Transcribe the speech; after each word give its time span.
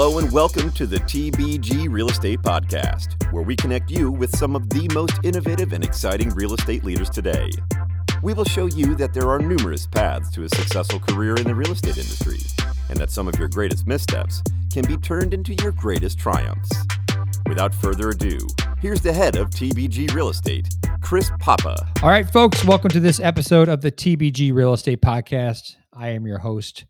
Hello 0.00 0.20
and 0.20 0.30
welcome 0.30 0.70
to 0.74 0.86
the 0.86 0.98
TBG 0.98 1.90
Real 1.90 2.08
Estate 2.08 2.40
Podcast, 2.40 3.20
where 3.32 3.42
we 3.42 3.56
connect 3.56 3.90
you 3.90 4.12
with 4.12 4.30
some 4.38 4.54
of 4.54 4.70
the 4.70 4.88
most 4.94 5.18
innovative 5.24 5.72
and 5.72 5.82
exciting 5.82 6.30
real 6.36 6.54
estate 6.54 6.84
leaders 6.84 7.10
today. 7.10 7.50
We 8.22 8.32
will 8.32 8.44
show 8.44 8.66
you 8.66 8.94
that 8.94 9.12
there 9.12 9.28
are 9.28 9.40
numerous 9.40 9.88
paths 9.88 10.30
to 10.34 10.44
a 10.44 10.48
successful 10.50 11.00
career 11.00 11.34
in 11.34 11.42
the 11.42 11.54
real 11.56 11.72
estate 11.72 11.98
industry, 11.98 12.38
and 12.88 12.96
that 13.00 13.10
some 13.10 13.26
of 13.26 13.40
your 13.40 13.48
greatest 13.48 13.88
missteps 13.88 14.40
can 14.72 14.86
be 14.86 14.96
turned 14.98 15.34
into 15.34 15.54
your 15.54 15.72
greatest 15.72 16.16
triumphs. 16.16 16.70
Without 17.48 17.74
further 17.74 18.10
ado, 18.10 18.38
here's 18.80 19.00
the 19.00 19.12
head 19.12 19.34
of 19.34 19.50
TBG 19.50 20.14
Real 20.14 20.28
Estate, 20.28 20.68
Chris 21.00 21.28
Papa. 21.40 21.74
All 22.04 22.08
right, 22.10 22.30
folks, 22.30 22.64
welcome 22.64 22.90
to 22.90 23.00
this 23.00 23.18
episode 23.18 23.68
of 23.68 23.80
the 23.80 23.90
TBG 23.90 24.54
Real 24.54 24.74
Estate 24.74 25.02
Podcast. 25.02 25.74
I 25.92 26.10
am 26.10 26.24
your 26.24 26.38
host, 26.38 26.84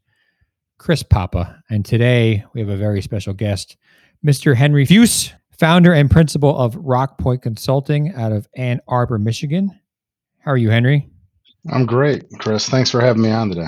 Chris 0.78 1.02
Papa, 1.02 1.60
and 1.68 1.84
today 1.84 2.44
we 2.54 2.60
have 2.60 2.68
a 2.68 2.76
very 2.76 3.02
special 3.02 3.34
guest, 3.34 3.76
Mr. 4.24 4.54
Henry 4.54 4.86
Fuhs, 4.86 5.32
founder 5.58 5.92
and 5.92 6.08
principal 6.08 6.56
of 6.56 6.76
Rockpointe 6.76 7.42
Consulting 7.42 8.14
out 8.14 8.30
of 8.30 8.48
Ann 8.56 8.80
Arbor, 8.86 9.18
Michigan. 9.18 9.78
How 10.38 10.52
are 10.52 10.56
you, 10.56 10.70
Henry? 10.70 11.08
I'm 11.70 11.84
great, 11.84 12.24
Chris. 12.38 12.68
Thanks 12.68 12.90
for 12.90 13.00
having 13.00 13.22
me 13.22 13.30
on 13.30 13.48
today. 13.48 13.66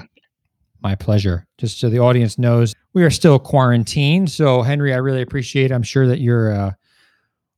My 0.83 0.95
pleasure. 0.95 1.47
Just 1.59 1.81
so 1.81 1.91
the 1.91 1.99
audience 1.99 2.39
knows, 2.39 2.75
we 2.95 3.03
are 3.03 3.11
still 3.11 3.39
quarantined. 3.39 4.31
So, 4.31 4.63
Henry, 4.63 4.95
I 4.95 4.99
really 4.99 5.21
appreciate. 5.21 5.73
It. 5.73 5.75
I'm 5.75 5.83
sure 5.83 6.07
that 6.07 6.21
your 6.21 6.53
uh, 6.53 6.73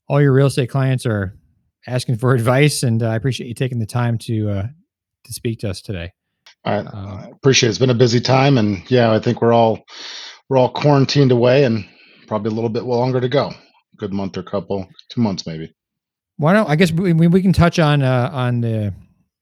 all 0.09 0.21
your 0.21 0.33
real 0.33 0.47
estate 0.47 0.71
clients 0.71 1.07
are 1.07 1.37
asking 1.87 2.17
for 2.17 2.35
advice, 2.35 2.83
and 2.83 3.03
uh, 3.03 3.11
I 3.11 3.17
appreciate 3.17 3.49
you 3.49 3.55
taking 3.55 3.79
the 3.79 3.87
time 3.87 4.19
to 4.19 4.51
uh, 4.51 4.67
to 5.25 5.33
speak 5.33 5.61
to 5.61 5.71
us 5.71 5.83
today. 5.83 6.13
I 6.65 6.77
uh, 6.77 7.27
appreciate 7.33 7.69
it. 7.69 7.71
It's 7.71 7.79
been 7.79 7.91
a 7.91 7.95
busy 7.95 8.21
time, 8.21 8.57
and 8.57 8.89
yeah, 8.91 9.13
I 9.13 9.19
think 9.19 9.43
we're 9.43 9.53
all 9.53 9.85
we're 10.49 10.59
all 10.59 10.71
quarantined 10.71 11.33
away, 11.33 11.65
and 11.65 11.85
probably 12.27 12.51
a 12.51 12.55
little 12.55 12.71
bit 12.71 12.85
longer 12.85 13.21
to 13.21 13.29
go. 13.29 13.53
Good 13.97 14.13
month 14.13 14.37
or 14.37 14.43
couple, 14.43 14.89
two 15.09 15.21
months 15.21 15.47
maybe. 15.47 15.75
Why 16.37 16.53
don't 16.53 16.69
I 16.69 16.77
guess 16.77 16.93
we 16.93 17.13
we 17.13 17.43
can 17.43 17.53
touch 17.53 17.79
on 17.79 18.03
uh, 18.03 18.31
on 18.33 18.61
the 18.61 18.95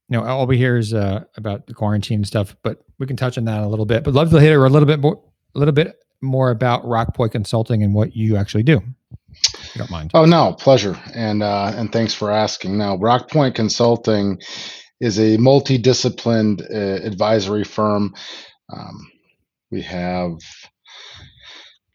you 0.08 0.16
know 0.16 0.24
all 0.24 0.46
we 0.46 0.56
hear 0.56 0.76
is 0.76 0.94
uh, 0.94 1.24
about 1.36 1.66
the 1.66 1.74
quarantine 1.74 2.24
stuff, 2.24 2.56
but 2.62 2.82
we 2.98 3.06
can 3.06 3.16
touch 3.16 3.38
on 3.38 3.44
that 3.44 3.62
a 3.62 3.68
little 3.68 3.86
bit. 3.86 4.02
But 4.04 4.14
love 4.14 4.30
to 4.30 4.40
hear 4.40 4.64
a 4.64 4.70
little 4.70 4.86
bit 4.86 5.00
more 5.00 5.22
a 5.54 5.58
little 5.58 5.74
bit 5.74 5.96
more 6.22 6.50
about 6.50 6.84
Rockpointe 6.84 7.32
Consulting 7.32 7.82
and 7.82 7.94
what 7.94 8.14
you 8.14 8.36
actually 8.36 8.62
do. 8.62 8.82
You 9.74 9.78
don't 9.78 9.90
mind. 9.90 10.10
Oh 10.14 10.24
no, 10.24 10.54
pleasure, 10.54 10.98
and 11.14 11.42
uh, 11.42 11.72
and 11.74 11.92
thanks 11.92 12.14
for 12.14 12.30
asking. 12.30 12.76
Now, 12.76 12.96
Rockpointe 12.96 13.54
Consulting 13.54 14.40
is 15.00 15.18
a 15.18 15.38
multidisciplined 15.38 16.62
uh, 16.62 17.06
advisory 17.06 17.64
firm. 17.64 18.14
Um, 18.72 19.10
we 19.70 19.82
have 19.82 20.32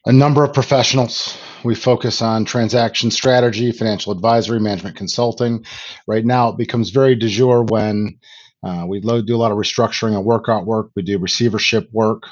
a 0.06 0.12
number 0.12 0.44
of 0.44 0.52
professionals. 0.52 1.36
We 1.64 1.74
focus 1.74 2.22
on 2.22 2.44
transaction 2.44 3.10
strategy, 3.10 3.72
financial 3.72 4.12
advisory, 4.12 4.60
management 4.60 4.96
consulting. 4.96 5.64
Right 6.06 6.24
now, 6.24 6.50
it 6.50 6.58
becomes 6.58 6.90
very 6.90 7.16
de 7.16 7.28
jour 7.28 7.64
when 7.64 8.18
uh, 8.62 8.86
we 8.88 9.00
do 9.00 9.36
a 9.36 9.38
lot 9.38 9.52
of 9.52 9.58
restructuring 9.58 10.16
and 10.16 10.24
workout 10.24 10.64
work. 10.64 10.90
We 10.96 11.02
do 11.02 11.18
receivership 11.18 11.88
work, 11.92 12.24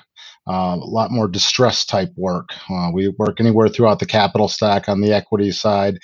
uh, 0.47 0.77
a 0.81 0.87
lot 0.87 1.11
more 1.11 1.27
distress 1.27 1.85
type 1.85 2.13
work. 2.17 2.51
Uh, 2.71 2.91
we 2.93 3.09
work 3.19 3.41
anywhere 3.41 3.69
throughout 3.69 3.99
the 3.99 4.07
capital 4.07 4.49
stack 4.49 4.89
on 4.89 5.01
the 5.01 5.13
equity 5.13 5.51
side, 5.51 5.99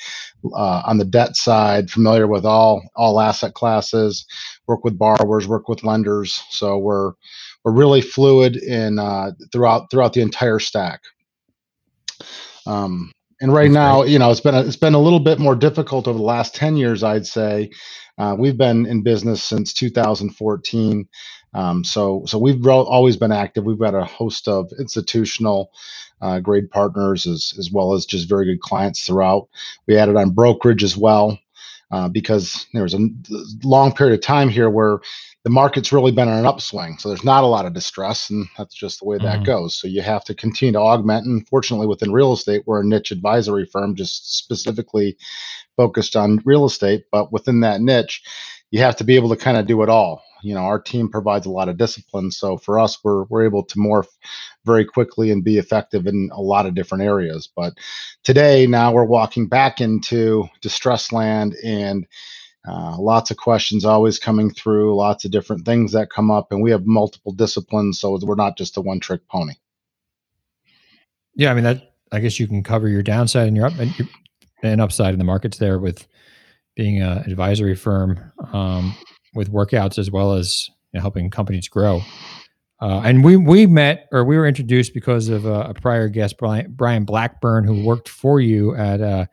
uh, 0.54 0.82
on 0.86 0.98
the 0.98 1.04
debt 1.04 1.36
side, 1.36 1.90
familiar 1.90 2.26
with 2.26 2.44
all 2.44 2.82
all 2.96 3.20
asset 3.20 3.54
classes 3.54 4.24
work 4.70 4.84
with 4.84 4.98
borrowers, 4.98 5.48
work 5.48 5.68
with 5.68 5.84
lenders. 5.84 6.42
So 6.50 6.78
we're 6.78 7.12
we're 7.64 7.72
really 7.72 8.00
fluid 8.00 8.56
in 8.56 8.98
uh, 8.98 9.32
throughout 9.52 9.90
throughout 9.90 10.12
the 10.12 10.22
entire 10.22 10.58
stack. 10.58 11.00
Um, 12.66 13.12
and 13.42 13.52
right 13.52 13.64
That's 13.64 13.74
now, 13.74 14.00
great. 14.02 14.12
you 14.12 14.18
know, 14.18 14.30
it's 14.30 14.40
been 14.40 14.54
a, 14.54 14.62
it's 14.62 14.76
been 14.76 14.94
a 14.94 15.00
little 15.00 15.20
bit 15.20 15.38
more 15.38 15.56
difficult 15.56 16.06
over 16.06 16.18
the 16.18 16.24
last 16.24 16.54
ten 16.54 16.76
years. 16.76 17.02
I'd 17.02 17.26
say 17.26 17.70
uh, 18.18 18.36
we've 18.38 18.56
been 18.58 18.86
in 18.86 19.02
business 19.02 19.42
since 19.42 19.72
2014. 19.74 21.08
Um, 21.54 21.84
so 21.84 22.22
so 22.26 22.38
we've 22.38 22.64
always 22.66 23.16
been 23.16 23.32
active. 23.32 23.64
We've 23.64 23.78
got 23.78 23.94
a 23.94 24.04
host 24.04 24.48
of 24.48 24.70
institutional 24.78 25.72
uh, 26.20 26.40
grade 26.40 26.70
partners 26.70 27.26
as 27.26 27.54
as 27.58 27.70
well 27.72 27.94
as 27.94 28.06
just 28.06 28.28
very 28.28 28.46
good 28.46 28.60
clients 28.60 29.04
throughout. 29.04 29.48
We 29.86 29.96
added 29.96 30.16
on 30.16 30.30
brokerage 30.30 30.84
as 30.84 30.96
well 30.96 31.38
uh, 31.90 32.08
because 32.08 32.66
there 32.72 32.82
was 32.82 32.94
a 32.94 33.08
long 33.64 33.92
period 33.92 34.14
of 34.14 34.24
time 34.24 34.48
here 34.48 34.70
where 34.70 35.00
the 35.42 35.50
market's 35.50 35.92
really 35.92 36.12
been 36.12 36.28
on 36.28 36.38
an 36.38 36.46
upswing. 36.46 36.98
So 36.98 37.08
there's 37.08 37.24
not 37.24 37.44
a 37.44 37.48
lot 37.48 37.66
of 37.66 37.72
distress, 37.72 38.30
and 38.30 38.46
that's 38.58 38.74
just 38.74 39.00
the 39.00 39.06
way 39.06 39.16
that 39.18 39.36
mm-hmm. 39.36 39.44
goes. 39.44 39.74
So 39.74 39.88
you 39.88 40.02
have 40.02 40.24
to 40.24 40.34
continue 40.34 40.72
to 40.72 40.80
augment. 40.80 41.26
And 41.26 41.48
fortunately, 41.48 41.86
within 41.86 42.12
real 42.12 42.32
estate, 42.32 42.62
we're 42.66 42.82
a 42.82 42.86
niche 42.86 43.10
advisory 43.10 43.64
firm 43.64 43.96
just 43.96 44.36
specifically 44.36 45.16
focused 45.76 46.14
on 46.14 46.42
real 46.44 46.66
estate. 46.66 47.04
But 47.10 47.32
within 47.32 47.60
that 47.60 47.80
niche, 47.80 48.22
you 48.70 48.80
have 48.80 48.96
to 48.96 49.04
be 49.04 49.16
able 49.16 49.28
to 49.30 49.36
kind 49.36 49.56
of 49.56 49.66
do 49.66 49.82
it 49.82 49.88
all. 49.88 50.22
You 50.42 50.54
know 50.54 50.60
our 50.60 50.80
team 50.80 51.08
provides 51.08 51.46
a 51.46 51.50
lot 51.50 51.68
of 51.68 51.76
discipline 51.76 52.30
so 52.30 52.56
for 52.56 52.78
us 52.78 52.98
we're 53.04 53.24
we're 53.24 53.44
able 53.44 53.62
to 53.64 53.78
morph 53.78 54.08
very 54.64 54.86
quickly 54.86 55.30
and 55.30 55.44
be 55.44 55.58
effective 55.58 56.06
in 56.06 56.30
a 56.32 56.40
lot 56.40 56.66
of 56.66 56.74
different 56.74 57.04
areas. 57.04 57.48
But 57.54 57.74
today 58.22 58.66
now 58.66 58.92
we're 58.92 59.04
walking 59.04 59.48
back 59.48 59.80
into 59.80 60.48
distress 60.62 61.12
land 61.12 61.56
and 61.62 62.06
uh, 62.68 62.96
lots 62.98 63.30
of 63.30 63.36
questions 63.36 63.84
always 63.84 64.18
coming 64.18 64.50
through 64.50 64.94
lots 64.94 65.24
of 65.24 65.30
different 65.30 65.64
things 65.64 65.92
that 65.92 66.10
come 66.10 66.30
up 66.30 66.52
and 66.52 66.62
we 66.62 66.70
have 66.70 66.86
multiple 66.86 67.32
disciplines 67.32 67.98
so 67.98 68.18
we're 68.22 68.34
not 68.34 68.56
just 68.56 68.76
a 68.76 68.80
one 68.80 69.00
trick 69.00 69.26
pony. 69.28 69.54
Yeah 71.34 71.50
i 71.50 71.54
mean 71.54 71.64
that 71.64 71.94
i 72.12 72.20
guess 72.20 72.38
you 72.38 72.46
can 72.46 72.62
cover 72.62 72.86
your 72.86 73.02
downside 73.02 73.48
and 73.48 73.56
your 73.56 73.64
up 73.64 73.78
and, 73.78 73.98
your, 73.98 74.08
and 74.62 74.80
upside 74.80 75.14
in 75.14 75.18
the 75.18 75.24
markets 75.24 75.56
there 75.56 75.78
with 75.78 76.06
being 76.80 77.02
an 77.02 77.18
advisory 77.30 77.74
firm 77.74 78.18
um, 78.54 78.96
with 79.34 79.52
workouts 79.52 79.98
as 79.98 80.10
well 80.10 80.32
as 80.32 80.66
you 80.92 80.98
know, 80.98 81.02
helping 81.02 81.28
companies 81.28 81.68
grow. 81.68 82.00
Uh, 82.80 83.02
and 83.04 83.22
we 83.22 83.36
we 83.36 83.66
met 83.66 84.08
or 84.12 84.24
we 84.24 84.34
were 84.38 84.46
introduced 84.46 84.94
because 84.94 85.28
of 85.28 85.44
uh, 85.44 85.66
a 85.68 85.74
prior 85.74 86.08
guest, 86.08 86.38
Brian, 86.38 86.72
Brian 86.74 87.04
Blackburn, 87.04 87.64
who 87.64 87.84
worked 87.84 88.08
for 88.08 88.40
you 88.40 88.74
at 88.76 89.02
uh, 89.02 89.26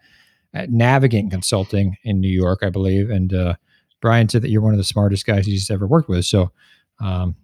at 0.53 0.71
Navigant 0.71 1.31
Consulting 1.31 1.95
in 2.03 2.19
New 2.19 2.27
York, 2.27 2.59
I 2.63 2.69
believe. 2.69 3.09
And 3.09 3.33
uh, 3.33 3.55
Brian 4.01 4.27
said 4.27 4.41
that 4.41 4.49
you're 4.49 4.61
one 4.61 4.73
of 4.73 4.77
the 4.77 4.83
smartest 4.83 5.25
guys 5.25 5.45
he's 5.45 5.71
ever 5.71 5.87
worked 5.87 6.09
with. 6.09 6.25
So 6.25 6.51
um, 6.99 7.37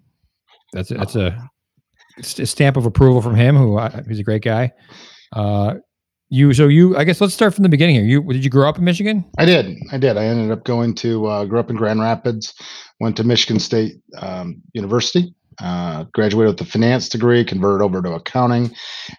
that's 0.73 0.89
that's 0.89 1.15
a, 1.15 1.49
a, 2.17 2.45
stamp 2.45 2.75
of 2.75 2.85
approval 2.85 3.21
from 3.21 3.35
him. 3.35 3.55
Who 3.55 3.77
uh, 3.77 4.03
he's 4.05 4.19
a 4.19 4.23
great 4.23 4.43
guy. 4.43 4.73
You 6.33 6.51
so 6.51 6.67
you 6.67 6.97
I 6.97 7.03
guess 7.03 7.21
let's 7.21 7.35
start 7.35 7.53
from 7.53 7.61
the 7.61 7.69
beginning 7.69 7.93
here. 7.93 8.05
You 8.05 8.23
did 8.23 8.43
you 8.43 8.49
grow 8.49 8.67
up 8.67 8.79
in 8.79 8.83
Michigan? 8.83 9.23
I 9.37 9.45
did. 9.45 9.77
I 9.91 9.99
did. 9.99 10.17
I 10.17 10.25
ended 10.25 10.49
up 10.49 10.63
going 10.63 10.95
to 10.95 11.27
uh, 11.27 11.45
grew 11.45 11.59
up 11.59 11.69
in 11.69 11.75
Grand 11.75 11.99
Rapids, 11.99 12.55
went 12.99 13.15
to 13.17 13.23
Michigan 13.23 13.59
State 13.59 14.01
um, 14.17 14.59
University, 14.73 15.35
uh, 15.61 16.05
graduated 16.11 16.59
with 16.59 16.67
a 16.67 16.71
finance 16.71 17.07
degree, 17.07 17.45
converted 17.45 17.83
over 17.83 18.01
to 18.01 18.13
accounting, 18.13 18.73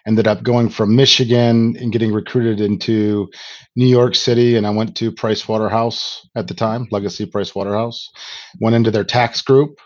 ended 0.05 0.27
up 0.27 0.43
going 0.43 0.67
from 0.67 0.97
Michigan 0.97 1.77
and 1.77 1.93
getting 1.93 2.11
recruited 2.11 2.59
into 2.59 3.29
New 3.77 3.87
York 3.87 4.13
City, 4.13 4.57
and 4.57 4.67
I 4.67 4.71
went 4.71 4.97
to 4.97 5.09
Price 5.09 5.47
Waterhouse 5.47 6.27
at 6.35 6.49
the 6.49 6.53
time, 6.53 6.85
Legacy 6.91 7.25
Price 7.25 7.55
Waterhouse. 7.55 8.09
Went 8.59 8.75
into 8.75 8.91
their 8.91 9.05
tax 9.05 9.41
group, 9.41 9.79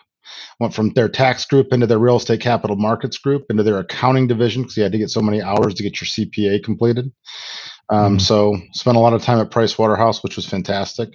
went 0.59 0.73
from 0.73 0.93
their 0.93 1.09
tax 1.09 1.45
group 1.45 1.71
into 1.71 1.87
their 1.87 1.99
real 1.99 2.17
estate 2.17 2.41
capital 2.41 2.75
markets 2.75 3.17
group 3.17 3.45
into 3.49 3.63
their 3.63 3.79
accounting 3.79 4.27
division 4.27 4.61
because 4.61 4.77
you 4.77 4.83
had 4.83 4.91
to 4.91 4.97
get 4.97 5.09
so 5.09 5.21
many 5.21 5.41
hours 5.41 5.73
to 5.73 5.83
get 5.83 5.99
your 5.99 6.07
CPA 6.07 6.63
completed. 6.63 7.11
Um, 7.89 8.17
mm 8.17 8.21
So 8.21 8.55
spent 8.73 8.97
a 8.97 8.99
lot 8.99 9.13
of 9.13 9.23
time 9.23 9.39
at 9.39 9.51
Price 9.51 9.77
Waterhouse, 9.77 10.23
which 10.23 10.35
was 10.35 10.45
fantastic. 10.45 11.09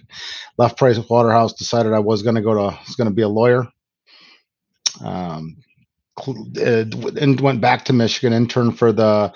Left 0.58 0.76
Price 0.76 0.98
Waterhouse, 1.08 1.52
decided 1.52 1.92
I 1.92 2.00
was 2.00 2.22
going 2.22 2.36
to 2.36 2.42
go 2.42 2.54
to 2.54 2.78
was 2.86 2.96
going 2.96 3.08
to 3.08 3.14
be 3.14 3.22
a 3.22 3.28
lawyer. 3.28 3.66
Um, 5.04 5.56
uh, 6.16 6.84
and 7.20 7.40
went 7.40 7.60
back 7.60 7.84
to 7.84 7.92
Michigan, 7.92 8.32
interned 8.32 8.78
for 8.78 8.92
the 8.92 9.32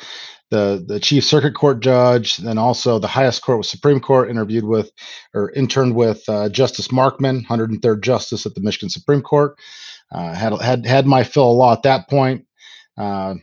the 0.50 0.84
the 0.86 1.00
chief 1.00 1.24
circuit 1.24 1.54
court 1.54 1.80
judge, 1.80 2.38
then 2.38 2.58
also 2.58 2.98
the 2.98 3.06
highest 3.06 3.42
court 3.42 3.58
was 3.58 3.70
Supreme 3.70 4.00
Court. 4.00 4.30
Interviewed 4.30 4.64
with 4.64 4.90
or 5.34 5.50
interned 5.52 5.94
with 5.94 6.26
uh, 6.28 6.48
Justice 6.48 6.88
Markman, 6.88 7.46
103rd 7.46 8.00
Justice 8.00 8.46
at 8.46 8.54
the 8.54 8.60
Michigan 8.60 8.88
Supreme 8.88 9.22
Court. 9.22 9.58
Uh, 10.10 10.34
had 10.34 10.52
had 10.60 10.86
had 10.86 11.06
my 11.06 11.22
fill 11.22 11.50
of 11.50 11.56
law 11.56 11.72
at 11.72 11.82
that 11.82 12.08
point, 12.08 12.46
uh, 12.96 13.34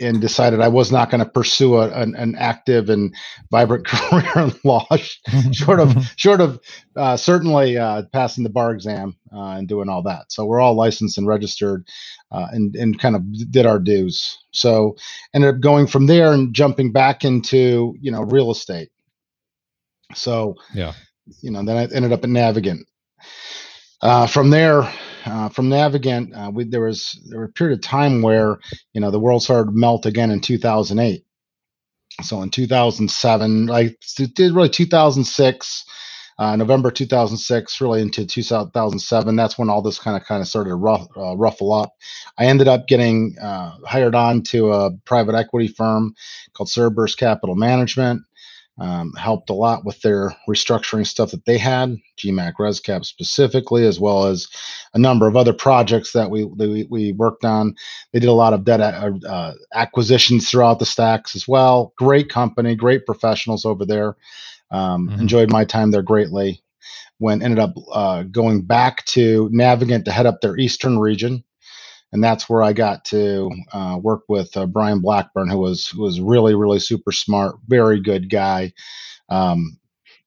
and 0.00 0.20
decided 0.20 0.60
I 0.60 0.68
was 0.68 0.90
not 0.90 1.10
going 1.10 1.22
to 1.22 1.30
pursue 1.30 1.76
a, 1.76 1.88
an, 1.90 2.14
an, 2.16 2.34
active 2.36 2.90
and 2.90 3.14
vibrant 3.50 3.86
career 3.86 4.46
in 4.46 4.52
law, 4.64 4.86
short 5.52 5.80
of 5.80 6.12
short 6.16 6.40
of 6.40 6.60
uh, 6.96 7.16
certainly 7.16 7.78
uh, 7.78 8.02
passing 8.12 8.44
the 8.44 8.50
bar 8.50 8.72
exam 8.72 9.16
uh, 9.32 9.50
and 9.50 9.68
doing 9.68 9.88
all 9.88 10.02
that. 10.02 10.32
So 10.32 10.46
we're 10.46 10.60
all 10.60 10.74
licensed 10.74 11.18
and 11.18 11.26
registered, 11.26 11.86
uh, 12.32 12.46
and 12.50 12.74
and 12.74 12.98
kind 12.98 13.16
of 13.16 13.22
did 13.50 13.66
our 13.66 13.78
dues. 13.78 14.38
So 14.50 14.96
ended 15.32 15.54
up 15.54 15.60
going 15.60 15.86
from 15.86 16.06
there 16.06 16.32
and 16.32 16.54
jumping 16.54 16.92
back 16.92 17.24
into 17.24 17.94
you 18.00 18.10
know 18.10 18.22
real 18.22 18.50
estate. 18.50 18.90
So 20.14 20.56
yeah, 20.74 20.92
you 21.40 21.50
know 21.50 21.64
then 21.64 21.76
I 21.76 21.94
ended 21.94 22.12
up 22.12 22.24
at 22.24 22.30
Navigant. 22.30 22.84
Uh, 24.02 24.26
from 24.26 24.50
there, 24.50 24.92
uh, 25.24 25.48
from 25.50 25.68
Navigant, 25.70 26.32
uh, 26.36 26.50
we, 26.50 26.64
there 26.64 26.82
was 26.82 27.20
there 27.30 27.40
was 27.40 27.50
a 27.50 27.52
period 27.52 27.78
of 27.78 27.82
time 27.82 28.22
where 28.22 28.58
you 28.92 29.00
know 29.00 29.10
the 29.10 29.20
world 29.20 29.42
started 29.42 29.72
to 29.72 29.76
melt 29.78 30.06
again 30.06 30.30
in 30.30 30.40
2008, 30.40 31.24
So 32.22 32.42
in 32.42 32.50
2007, 32.50 33.66
like 33.66 33.98
did 34.16 34.54
really 34.54 34.70
2006, 34.70 35.84
uh, 36.38 36.56
November 36.56 36.90
2006, 36.90 37.80
really 37.80 38.02
into 38.02 38.26
2007. 38.26 39.36
That's 39.36 39.58
when 39.58 39.70
all 39.70 39.82
this 39.82 39.98
kind 40.00 40.16
of 40.16 40.24
kind 40.26 40.42
of 40.42 40.48
started 40.48 40.70
to 40.70 40.76
rough, 40.76 41.06
uh, 41.16 41.36
ruffle 41.36 41.72
up. 41.72 41.94
I 42.38 42.46
ended 42.46 42.68
up 42.68 42.88
getting 42.88 43.36
uh, 43.40 43.72
hired 43.86 44.14
on 44.16 44.42
to 44.44 44.72
a 44.72 44.90
private 45.06 45.34
equity 45.36 45.68
firm 45.68 46.14
called 46.54 46.70
Cerberus 46.70 47.16
Capital 47.16 47.56
Management 47.56 48.22
um, 48.78 49.12
helped 49.12 49.50
a 49.50 49.54
lot 49.54 49.84
with 49.84 50.00
their 50.02 50.34
restructuring 50.48 51.06
stuff 51.06 51.30
that 51.30 51.44
they 51.44 51.58
had, 51.58 51.96
GMAC 52.18 52.54
ResCap 52.58 53.04
specifically, 53.04 53.86
as 53.86 54.00
well 54.00 54.26
as 54.26 54.48
a 54.94 54.98
number 54.98 55.28
of 55.28 55.36
other 55.36 55.52
projects 55.52 56.12
that 56.12 56.30
we 56.30 56.44
we, 56.44 56.86
we 56.90 57.12
worked 57.12 57.44
on. 57.44 57.76
They 58.12 58.18
did 58.18 58.28
a 58.28 58.32
lot 58.32 58.52
of 58.52 58.64
debt 58.64 58.80
uh, 58.80 59.12
uh, 59.28 59.54
acquisitions 59.74 60.50
throughout 60.50 60.80
the 60.80 60.86
stacks 60.86 61.36
as 61.36 61.46
well. 61.46 61.92
Great 61.96 62.28
company, 62.28 62.74
great 62.74 63.06
professionals 63.06 63.64
over 63.64 63.84
there. 63.84 64.16
Um, 64.70 65.08
mm-hmm. 65.08 65.20
Enjoyed 65.20 65.50
my 65.50 65.64
time 65.64 65.92
there 65.92 66.02
greatly. 66.02 66.60
When 67.18 67.42
ended 67.42 67.60
up 67.60 67.74
uh, 67.92 68.24
going 68.24 68.62
back 68.62 69.04
to 69.06 69.48
Navigant 69.50 70.04
to 70.06 70.12
head 70.12 70.26
up 70.26 70.40
their 70.40 70.56
eastern 70.56 70.98
region, 70.98 71.44
and 72.14 72.22
that's 72.22 72.48
where 72.48 72.62
I 72.62 72.72
got 72.72 73.04
to 73.06 73.50
uh, 73.72 73.98
work 74.00 74.22
with 74.28 74.56
uh, 74.56 74.66
Brian 74.66 75.00
Blackburn, 75.00 75.50
who 75.50 75.58
was 75.58 75.88
who 75.88 76.02
was 76.02 76.20
really 76.20 76.54
really 76.54 76.78
super 76.78 77.12
smart, 77.12 77.56
very 77.66 78.00
good 78.00 78.30
guy. 78.30 78.72
Um, 79.28 79.78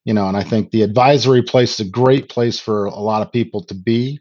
you 0.06 0.13
know, 0.13 0.28
and 0.28 0.38
I 0.38 0.44
think 0.44 0.69
the 0.69 0.84
advisory 0.84 1.42
place 1.42 1.80
is 1.80 1.88
a 1.88 1.89
great 1.89 2.30
place 2.30 2.60
for 2.60 2.86
a 2.86 3.00
lot 3.00 3.22
of 3.22 3.31
people 3.31 3.63
to 3.66 3.74
be. 3.74 4.19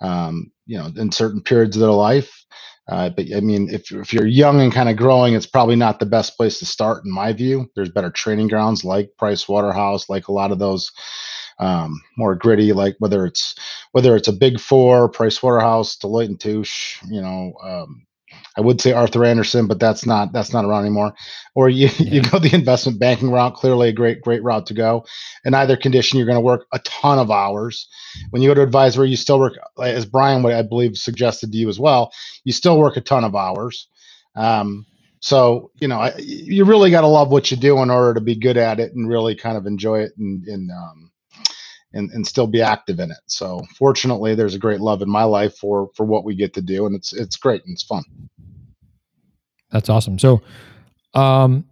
Um, 0.00 0.50
you 0.66 0.76
know, 0.76 0.90
in 0.96 1.12
certain 1.12 1.40
periods 1.40 1.76
of 1.76 1.80
their 1.80 1.90
life. 1.90 2.44
Uh, 2.88 3.08
but 3.10 3.26
I 3.34 3.40
mean, 3.40 3.68
if, 3.70 3.90
if 3.92 4.12
you're 4.12 4.26
young 4.26 4.60
and 4.60 4.72
kind 4.72 4.88
of 4.88 4.96
growing, 4.96 5.34
it's 5.34 5.46
probably 5.46 5.76
not 5.76 6.00
the 6.00 6.06
best 6.06 6.36
place 6.36 6.58
to 6.58 6.66
start, 6.66 7.04
in 7.04 7.10
my 7.10 7.32
view. 7.32 7.70
There's 7.74 7.90
better 7.90 8.10
training 8.10 8.48
grounds 8.48 8.84
like 8.84 9.10
Price 9.16 9.48
Waterhouse, 9.48 10.08
like 10.08 10.28
a 10.28 10.32
lot 10.32 10.52
of 10.52 10.58
those 10.58 10.90
um, 11.60 12.00
more 12.18 12.34
gritty, 12.36 12.72
like 12.74 12.96
whether 13.00 13.26
it's 13.26 13.56
whether 13.92 14.16
it's 14.16 14.28
a 14.28 14.34
Big 14.34 14.60
Four, 14.60 15.08
Price 15.10 15.42
Waterhouse, 15.42 15.96
Deloitte 15.98 16.26
and 16.26 16.40
Touche, 16.40 17.02
you 17.10 17.22
know. 17.22 17.54
Um, 17.64 18.02
I 18.56 18.62
would 18.62 18.80
say 18.80 18.92
Arthur 18.92 19.26
Andersen, 19.26 19.68
but 19.68 19.80
that's 19.80 20.06
not 20.06 20.32
that's 20.32 20.54
not 20.54 20.64
around 20.66 20.82
anymore. 20.82 21.14
Or 21.56 21.70
you 21.70 21.90
yeah. 21.98 22.10
you 22.10 22.22
go 22.22 22.40
the 22.40 22.54
investment 22.54 23.00
banking 23.00 23.32
route, 23.32 23.56
clearly 23.56 23.90
a 23.90 23.94
great 23.94 24.22
great 24.22 24.44
route 24.44 24.66
to 24.68 24.74
go. 24.74 25.06
In 25.44 25.54
either 25.54 25.76
condition, 25.76 26.18
you're 26.18 26.26
going 26.28 26.36
to 26.36 26.42
work 26.42 26.66
a 26.72 26.80
ton 26.80 27.18
of 27.20 27.32
hours. 27.32 27.88
When 28.30 28.42
you 28.42 28.50
go 28.50 28.54
to 28.56 28.62
advisory, 28.62 29.10
you 29.10 29.16
still 29.16 29.40
work 29.40 29.54
as 29.82 30.06
Brian 30.06 30.44
would 30.44 30.54
I 30.54 30.62
believe 30.62 30.98
suggested 30.98 31.52
to 31.52 31.58
you 31.58 31.70
as 31.70 31.80
well. 31.80 32.12
You 32.44 32.52
still 32.54 32.78
work 32.78 32.98
a 32.98 33.02
ton 33.02 33.24
of 33.24 33.36
hours. 33.36 33.88
Um, 34.36 34.86
so 35.20 35.72
you 35.80 35.88
know, 35.88 36.00
I, 36.00 36.14
you 36.18 36.66
really 36.66 36.92
got 36.92 37.02
to 37.02 37.08
love 37.08 37.32
what 37.32 37.50
you 37.50 37.58
do 37.58 37.80
in 37.82 37.90
order 37.90 38.14
to 38.14 38.22
be 38.22 38.36
good 38.36 38.58
at 38.58 38.80
it 38.80 38.94
and 38.94 39.08
really 39.10 39.36
kind 39.36 39.58
of 39.58 39.66
enjoy 39.66 40.00
it 40.02 40.12
and, 40.18 40.46
and 40.46 40.70
um, 40.72 41.12
and, 41.94 42.10
and 42.10 42.26
still 42.26 42.46
be 42.46 42.60
active 42.60 42.98
in 42.98 43.10
it. 43.10 43.18
So 43.26 43.62
fortunately, 43.78 44.34
there's 44.34 44.54
a 44.54 44.58
great 44.58 44.80
love 44.80 45.00
in 45.00 45.08
my 45.08 45.24
life 45.24 45.56
for 45.56 45.90
for 45.94 46.04
what 46.04 46.24
we 46.24 46.34
get 46.34 46.52
to 46.54 46.60
do, 46.60 46.86
and 46.86 46.94
it's 46.94 47.12
it's 47.12 47.36
great 47.36 47.64
and 47.64 47.72
it's 47.72 47.84
fun. 47.84 48.04
That's 49.70 49.88
awesome. 49.88 50.18
So, 50.18 50.42
um, 51.14 51.64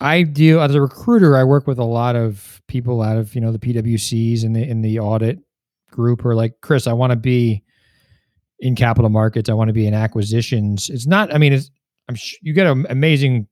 I 0.00 0.22
deal 0.22 0.60
as 0.60 0.74
a 0.74 0.80
recruiter. 0.80 1.36
I 1.36 1.44
work 1.44 1.66
with 1.66 1.78
a 1.78 1.84
lot 1.84 2.16
of 2.16 2.60
people 2.68 3.00
out 3.00 3.16
of 3.16 3.34
you 3.34 3.40
know 3.40 3.52
the 3.52 3.58
PwCs 3.58 4.44
and 4.44 4.54
the 4.54 4.62
in 4.62 4.82
the 4.82 4.98
audit 4.98 5.38
group 5.90 6.24
are 6.24 6.34
like, 6.34 6.56
Chris, 6.60 6.86
I 6.86 6.92
want 6.92 7.12
to 7.12 7.16
be 7.16 7.62
in 8.58 8.74
capital 8.74 9.08
markets. 9.08 9.48
I 9.48 9.54
want 9.54 9.68
to 9.68 9.72
be 9.74 9.86
in 9.86 9.94
acquisitions. 9.94 10.90
It's 10.90 11.06
not. 11.06 11.32
I 11.32 11.38
mean, 11.38 11.52
it's 11.52 11.70
I'm 12.08 12.16
you 12.42 12.52
get 12.52 12.66
an 12.66 12.86
amazing 12.90 13.48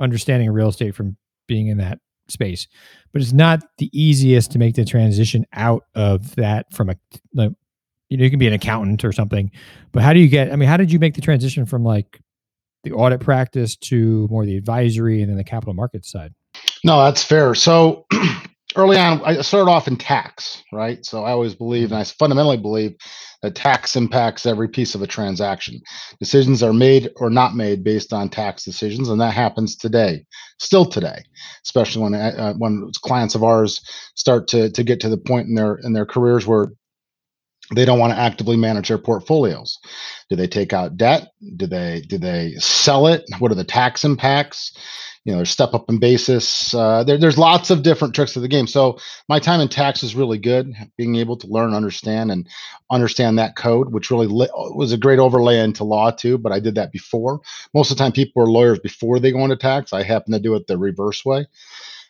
understanding 0.00 0.48
of 0.48 0.54
real 0.54 0.68
estate 0.68 0.94
from 0.94 1.16
being 1.46 1.68
in 1.68 1.78
that 1.78 2.00
space, 2.28 2.66
but 3.14 3.22
it's 3.22 3.32
not 3.32 3.62
the 3.78 3.88
easiest 3.98 4.50
to 4.50 4.58
make 4.58 4.74
the 4.74 4.84
transition 4.84 5.46
out 5.52 5.84
of 5.94 6.34
that 6.34 6.66
from 6.72 6.90
a 6.90 6.96
like, 7.32 7.52
you 8.10 8.16
know 8.16 8.24
you 8.24 8.28
can 8.30 8.40
be 8.40 8.48
an 8.48 8.52
accountant 8.52 9.04
or 9.04 9.12
something, 9.12 9.52
but 9.92 10.02
how 10.02 10.12
do 10.12 10.18
you 10.18 10.28
get? 10.28 10.52
I 10.52 10.56
mean, 10.56 10.68
how 10.68 10.76
did 10.76 10.90
you 10.90 10.98
make 10.98 11.14
the 11.14 11.20
transition 11.20 11.64
from 11.64 11.84
like 11.84 12.20
the 12.82 12.90
audit 12.90 13.20
practice 13.20 13.76
to 13.76 14.26
more 14.32 14.44
the 14.44 14.56
advisory 14.56 15.22
and 15.22 15.30
then 15.30 15.36
the 15.36 15.44
capital 15.44 15.74
markets 15.74 16.10
side? 16.10 16.34
No, 16.82 17.04
that's 17.04 17.22
fair. 17.22 17.54
So 17.54 18.04
early 18.76 18.98
on, 18.98 19.22
I 19.24 19.40
started 19.42 19.70
off 19.70 19.88
in 19.88 19.96
tax, 19.96 20.62
right? 20.72 21.04
So 21.04 21.24
I 21.24 21.32
always 21.32 21.54
believe, 21.54 21.92
and 21.92 22.00
I 22.00 22.04
fundamentally 22.04 22.56
believe 22.56 22.96
that 23.42 23.54
tax 23.54 23.96
impacts 23.96 24.46
every 24.46 24.68
piece 24.68 24.94
of 24.94 25.02
a 25.02 25.06
transaction. 25.06 25.80
Decisions 26.18 26.62
are 26.62 26.72
made 26.72 27.10
or 27.16 27.30
not 27.30 27.54
made 27.54 27.84
based 27.84 28.12
on 28.12 28.28
tax 28.28 28.64
decisions, 28.64 29.08
and 29.08 29.20
that 29.20 29.34
happens 29.34 29.76
today, 29.76 30.24
still 30.58 30.86
today, 30.86 31.22
especially 31.64 32.02
when 32.02 32.14
uh, 32.14 32.34
uh 32.36 32.54
when 32.54 32.90
clients 33.02 33.34
of 33.34 33.44
ours 33.44 33.80
start 34.14 34.48
to 34.48 34.70
to 34.70 34.82
get 34.82 35.00
to 35.00 35.08
the 35.08 35.18
point 35.18 35.48
in 35.48 35.54
their 35.54 35.76
in 35.76 35.92
their 35.92 36.06
careers 36.06 36.46
where 36.46 36.68
they 37.74 37.84
don't 37.84 37.98
want 37.98 38.12
to 38.12 38.18
actively 38.18 38.56
manage 38.56 38.88
their 38.88 38.98
portfolios. 38.98 39.78
Do 40.28 40.36
they 40.36 40.46
take 40.46 40.72
out 40.72 40.96
debt? 40.96 41.28
Do 41.56 41.66
they 41.66 42.02
do 42.08 42.18
they 42.18 42.54
sell 42.58 43.06
it? 43.06 43.24
What 43.38 43.52
are 43.52 43.56
the 43.56 43.64
tax 43.64 44.04
impacts? 44.04 44.76
You 45.24 45.32
know, 45.32 45.38
there's 45.38 45.50
step 45.50 45.72
up 45.72 45.88
in 45.88 45.98
basis. 45.98 46.74
Uh, 46.74 47.02
there, 47.02 47.16
there's 47.16 47.38
lots 47.38 47.70
of 47.70 47.82
different 47.82 48.14
tricks 48.14 48.36
of 48.36 48.42
the 48.42 48.48
game. 48.48 48.66
So 48.66 48.98
my 49.26 49.38
time 49.38 49.60
in 49.60 49.68
tax 49.68 50.02
was 50.02 50.14
really 50.14 50.36
good, 50.36 50.74
being 50.98 51.16
able 51.16 51.36
to 51.38 51.46
learn, 51.46 51.72
understand, 51.72 52.30
and 52.30 52.46
understand 52.90 53.38
that 53.38 53.56
code, 53.56 53.90
which 53.92 54.10
really 54.10 54.26
li- 54.26 54.50
was 54.52 54.92
a 54.92 54.98
great 54.98 55.18
overlay 55.18 55.60
into 55.60 55.82
law 55.82 56.10
too. 56.10 56.36
But 56.36 56.52
I 56.52 56.60
did 56.60 56.74
that 56.74 56.92
before. 56.92 57.40
Most 57.72 57.90
of 57.90 57.96
the 57.96 58.04
time, 58.04 58.12
people 58.12 58.42
are 58.42 58.50
lawyers 58.50 58.78
before 58.80 59.18
they 59.18 59.32
go 59.32 59.42
into 59.44 59.56
tax. 59.56 59.94
I 59.94 60.02
happen 60.02 60.32
to 60.32 60.38
do 60.38 60.54
it 60.56 60.66
the 60.66 60.76
reverse 60.76 61.24
way. 61.24 61.46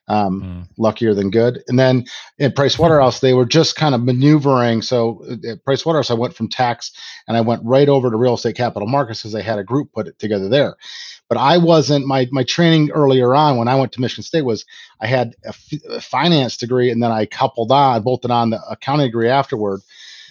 Um, 0.06 0.42
mm. 0.42 0.68
luckier 0.76 1.14
than 1.14 1.30
good. 1.30 1.62
And 1.66 1.78
then 1.78 2.04
in 2.36 2.52
Price 2.52 2.78
Waterhouse, 2.78 3.20
they 3.20 3.32
were 3.32 3.46
just 3.46 3.74
kind 3.74 3.94
of 3.94 4.04
maneuvering. 4.04 4.82
So 4.82 5.24
at 5.48 5.64
Price 5.64 5.86
Waterhouse, 5.86 6.10
I 6.10 6.14
went 6.14 6.36
from 6.36 6.50
tax 6.50 6.92
and 7.26 7.38
I 7.38 7.40
went 7.40 7.64
right 7.64 7.88
over 7.88 8.10
to 8.10 8.16
real 8.18 8.34
estate 8.34 8.54
capital 8.54 8.86
markets 8.86 9.20
because 9.20 9.32
they 9.32 9.40
had 9.40 9.58
a 9.58 9.64
group 9.64 9.94
put 9.94 10.06
it 10.06 10.18
together 10.18 10.50
there. 10.50 10.76
But 11.28 11.38
I 11.38 11.58
wasn't 11.58 12.06
my 12.06 12.28
my 12.32 12.44
training 12.44 12.90
earlier 12.92 13.34
on 13.34 13.56
when 13.58 13.68
I 13.68 13.76
went 13.76 13.92
to 13.92 14.00
Michigan 14.00 14.24
State 14.24 14.44
was 14.44 14.64
I 15.00 15.06
had 15.06 15.34
a, 15.44 15.48
f- 15.48 15.80
a 15.90 16.00
finance 16.00 16.56
degree 16.56 16.90
and 16.90 17.02
then 17.02 17.12
I 17.12 17.26
coupled 17.26 17.72
on 17.72 18.02
bolted 18.02 18.30
on 18.30 18.50
the 18.50 18.60
accounting 18.70 19.06
degree 19.06 19.28
afterward. 19.30 19.80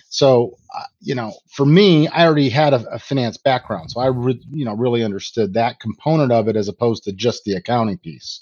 So 0.10 0.58
uh, 0.76 0.84
you 1.02 1.16
know, 1.16 1.34
for 1.50 1.66
me, 1.66 2.08
I 2.10 2.26
already 2.26 2.50
had 2.50 2.74
a, 2.74 2.88
a 2.92 3.00
finance 3.00 3.38
background, 3.38 3.92
so 3.92 4.02
I 4.02 4.08
re- 4.08 4.42
you 4.52 4.66
know 4.66 4.76
really 4.76 5.04
understood 5.04 5.54
that 5.56 5.80
component 5.80 6.32
of 6.32 6.48
it 6.48 6.56
as 6.56 6.68
opposed 6.70 7.04
to 7.06 7.14
just 7.14 7.44
the 7.46 7.56
accounting 7.56 7.98
piece. 8.00 8.42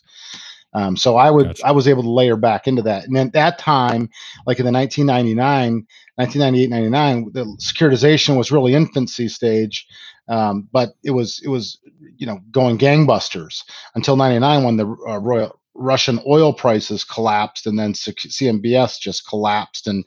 Um, 0.74 0.98
so 0.98 1.17
I 1.17 1.31
would 1.31 1.48
gotcha. 1.48 1.63
I 1.63 1.72
was 1.74 1.89
able 1.89 2.03
to 2.03 2.12
layer 2.12 2.38
back 2.38 2.67
into 2.67 2.84
that. 2.84 3.05
And 3.08 3.17
at 3.17 3.34
that 3.34 3.60
time, 3.60 4.10
like 4.48 4.60
in 4.60 4.65
the 4.65 4.74
1999, 4.74 5.88
1998, 6.15 6.72
99, 6.72 7.31
the 7.34 7.46
securitization 7.60 8.38
was 8.38 8.53
really 8.53 8.75
infancy 8.75 9.29
stage. 9.29 9.88
Um, 10.31 10.69
but 10.71 10.93
it 11.03 11.11
was 11.11 11.41
it 11.43 11.50
was 11.50 11.77
you 12.15 12.25
know 12.25 12.39
going 12.51 12.77
gangbusters 12.77 13.63
until 13.95 14.15
99 14.15 14.63
when 14.63 14.77
the 14.77 14.85
uh, 14.85 15.17
Royal 15.17 15.59
Russian 15.73 16.21
oil 16.25 16.53
prices 16.53 17.03
collapsed 17.03 17.67
and 17.67 17.77
then 17.77 17.91
CMBS 17.93 18.97
just 19.00 19.27
collapsed 19.27 19.88
and 19.88 20.05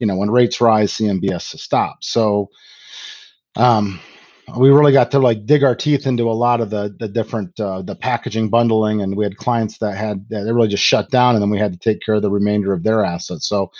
you 0.00 0.08
know 0.08 0.16
when 0.16 0.30
rates 0.30 0.60
rise 0.60 0.94
CMBS 0.94 1.56
stops. 1.56 2.10
So 2.10 2.50
um, 3.54 4.00
we 4.58 4.70
really 4.70 4.92
got 4.92 5.12
to 5.12 5.20
like 5.20 5.46
dig 5.46 5.62
our 5.62 5.76
teeth 5.76 6.04
into 6.04 6.28
a 6.28 6.32
lot 6.32 6.60
of 6.60 6.70
the 6.70 6.96
the 6.98 7.06
different 7.06 7.58
uh, 7.60 7.82
the 7.82 7.94
packaging 7.94 8.48
bundling 8.48 9.02
and 9.02 9.16
we 9.16 9.24
had 9.24 9.36
clients 9.36 9.78
that 9.78 9.96
had 9.96 10.28
that 10.30 10.42
they 10.42 10.52
really 10.52 10.66
just 10.66 10.82
shut 10.82 11.10
down 11.10 11.36
and 11.36 11.42
then 11.42 11.50
we 11.50 11.58
had 11.58 11.72
to 11.72 11.78
take 11.78 12.02
care 12.02 12.16
of 12.16 12.22
the 12.22 12.30
remainder 12.30 12.72
of 12.72 12.82
their 12.82 13.04
assets 13.04 13.48
so 13.48 13.70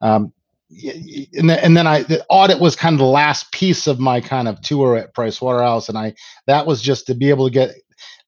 um, 0.00 0.32
and, 0.70 1.50
then, 1.50 1.58
and 1.58 1.76
then 1.76 1.86
I 1.86 2.02
the 2.02 2.24
audit 2.28 2.60
was 2.60 2.76
kind 2.76 2.94
of 2.94 2.98
the 2.98 3.04
last 3.04 3.52
piece 3.52 3.86
of 3.86 3.98
my 3.98 4.20
kind 4.20 4.48
of 4.48 4.60
tour 4.60 4.96
at 4.96 5.14
Price 5.14 5.40
Waterhouse 5.40 5.88
and 5.88 5.98
I 5.98 6.14
that 6.46 6.66
was 6.66 6.82
just 6.82 7.06
to 7.06 7.14
be 7.14 7.30
able 7.30 7.46
to 7.46 7.52
get 7.52 7.74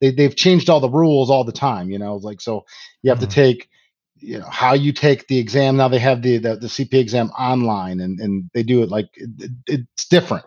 they, 0.01 0.11
they've 0.11 0.37
changed 0.37 0.69
all 0.69 0.81
the 0.81 0.91
rules 0.91 1.31
all 1.31 1.45
the 1.45 1.53
time 1.53 1.91
you 1.91 1.99
know 1.99 2.17
like 2.17 2.41
so 2.41 2.65
you 3.03 3.11
have 3.11 3.19
mm-hmm. 3.19 3.29
to 3.29 3.35
take 3.35 3.69
you 4.17 4.39
know 4.39 4.49
how 4.49 4.75
you 4.75 4.93
take 4.93 5.27
the 5.29 5.39
exam 5.39 5.77
now 5.77 5.89
they 5.89 5.99
have 5.99 6.23
the 6.23 6.39
the, 6.39 6.57
the 6.57 6.67
cpa 6.67 6.99
exam 7.01 7.31
online 7.31 8.01
and 8.01 8.21
and 8.21 8.51
they 8.55 8.63
do 8.63 8.83
it 8.83 8.91
like 8.91 9.09
it, 9.15 9.51
it's 9.67 10.07
different 10.07 10.45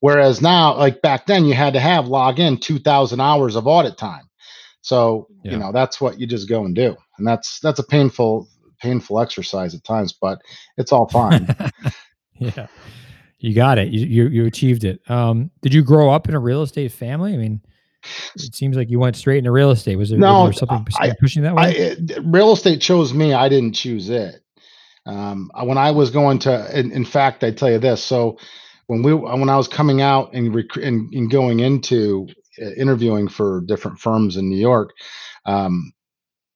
whereas 0.00 0.40
now 0.40 0.76
like 0.76 1.02
back 1.02 1.26
then 1.26 1.44
you 1.44 1.54
had 1.54 1.74
to 1.74 1.80
have 1.80 2.08
log 2.08 2.38
in 2.38 2.58
2000 2.58 3.20
hours 3.20 3.56
of 3.56 3.66
audit 3.66 3.96
time 3.96 4.28
so 4.80 5.28
yeah. 5.44 5.52
you 5.52 5.58
know 5.58 5.72
that's 5.72 6.00
what 6.00 6.18
you 6.18 6.26
just 6.26 6.48
go 6.48 6.64
and 6.64 6.74
do 6.74 6.96
and 7.18 7.26
that's 7.26 7.60
that's 7.60 7.78
a 7.78 7.84
painful 7.84 8.48
painful 8.82 9.20
exercise 9.20 9.74
at 9.74 9.84
times 9.84 10.12
but 10.12 10.40
it's 10.76 10.92
all 10.92 11.08
fine 11.08 11.48
yeah 12.38 12.66
you 13.38 13.54
got 13.54 13.78
it 13.78 13.88
you, 13.88 14.06
you 14.06 14.28
you 14.28 14.46
achieved 14.46 14.84
it 14.84 15.00
um 15.08 15.50
did 15.62 15.72
you 15.72 15.82
grow 15.82 16.10
up 16.10 16.28
in 16.28 16.34
a 16.34 16.40
real 16.40 16.62
estate 16.62 16.92
family 16.92 17.32
i 17.32 17.36
mean 17.36 17.60
it 18.34 18.54
seems 18.54 18.76
like 18.76 18.90
you 18.90 18.98
went 18.98 19.16
straight 19.16 19.38
into 19.38 19.52
real 19.52 19.70
estate. 19.70 19.96
Was 19.96 20.10
there, 20.10 20.18
no, 20.18 20.44
was 20.44 20.56
there 20.56 20.66
something 20.66 20.86
I, 20.98 21.14
pushing 21.20 21.42
that 21.42 21.54
way? 21.54 21.62
I, 21.62 21.68
it, 21.70 22.18
real 22.24 22.52
estate 22.52 22.80
chose 22.80 23.14
me. 23.14 23.32
I 23.32 23.48
didn't 23.48 23.74
choose 23.74 24.10
it. 24.10 24.42
Um, 25.06 25.50
when 25.62 25.78
I 25.78 25.90
was 25.90 26.10
going 26.10 26.38
to, 26.40 26.78
in, 26.78 26.92
in, 26.92 27.04
fact, 27.04 27.42
I 27.44 27.50
tell 27.50 27.70
you 27.70 27.78
this. 27.78 28.02
So 28.02 28.38
when 28.86 29.02
we, 29.02 29.14
when 29.14 29.48
I 29.48 29.56
was 29.56 29.68
coming 29.68 30.00
out 30.00 30.32
and, 30.32 30.54
rec- 30.54 30.76
and, 30.76 31.12
and 31.12 31.30
going 31.30 31.60
into, 31.60 32.28
uh, 32.60 32.70
interviewing 32.76 33.28
for 33.28 33.62
different 33.62 33.98
firms 33.98 34.36
in 34.36 34.48
New 34.48 34.58
York, 34.58 34.90
um, 35.46 35.92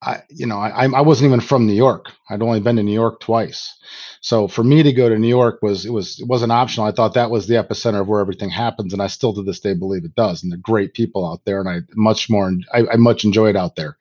I, 0.03 0.23
you 0.29 0.47
know, 0.47 0.59
I, 0.59 0.85
I 0.85 1.01
wasn't 1.01 1.29
even 1.29 1.41
from 1.41 1.67
New 1.67 1.73
York. 1.73 2.13
I'd 2.29 2.43
only 2.43 2.61
been 2.61 2.77
to 2.77 2.83
New 2.83 2.93
York 2.93 3.21
twice. 3.21 3.75
So 4.21 4.47
for 4.47 4.63
me 4.63 4.83
to 4.83 4.93
go 4.93 5.09
to 5.09 5.19
New 5.19 5.29
York 5.29 5.61
was 5.63 5.87
it 5.87 5.91
was 5.91 6.21
it 6.21 6.27
wasn't 6.27 6.53
optional. 6.53 6.87
I 6.87 6.93
thought 6.93 7.15
that 7.15 7.31
was 7.31 7.47
the 7.47 7.55
epicenter 7.55 8.01
of 8.01 8.09
where 8.09 8.21
everything 8.21 8.51
happens, 8.51 8.93
and 8.93 9.01
I 9.01 9.07
still 9.07 9.33
to 9.35 9.43
this 9.43 9.61
day 9.61 9.75
believe 9.75 10.05
it 10.05 10.15
does. 10.15 10.43
And 10.43 10.53
they're 10.53 10.59
great 10.59 10.95
people 10.95 11.27
out 11.27 11.41
there, 11.45 11.61
and 11.61 11.69
I 11.69 11.81
much 11.95 12.29
more 12.29 12.53
I, 12.73 12.83
I 12.93 12.97
much 12.97 13.25
enjoy 13.25 13.49
it 13.49 13.57
out 13.57 13.77
there. 13.77 13.97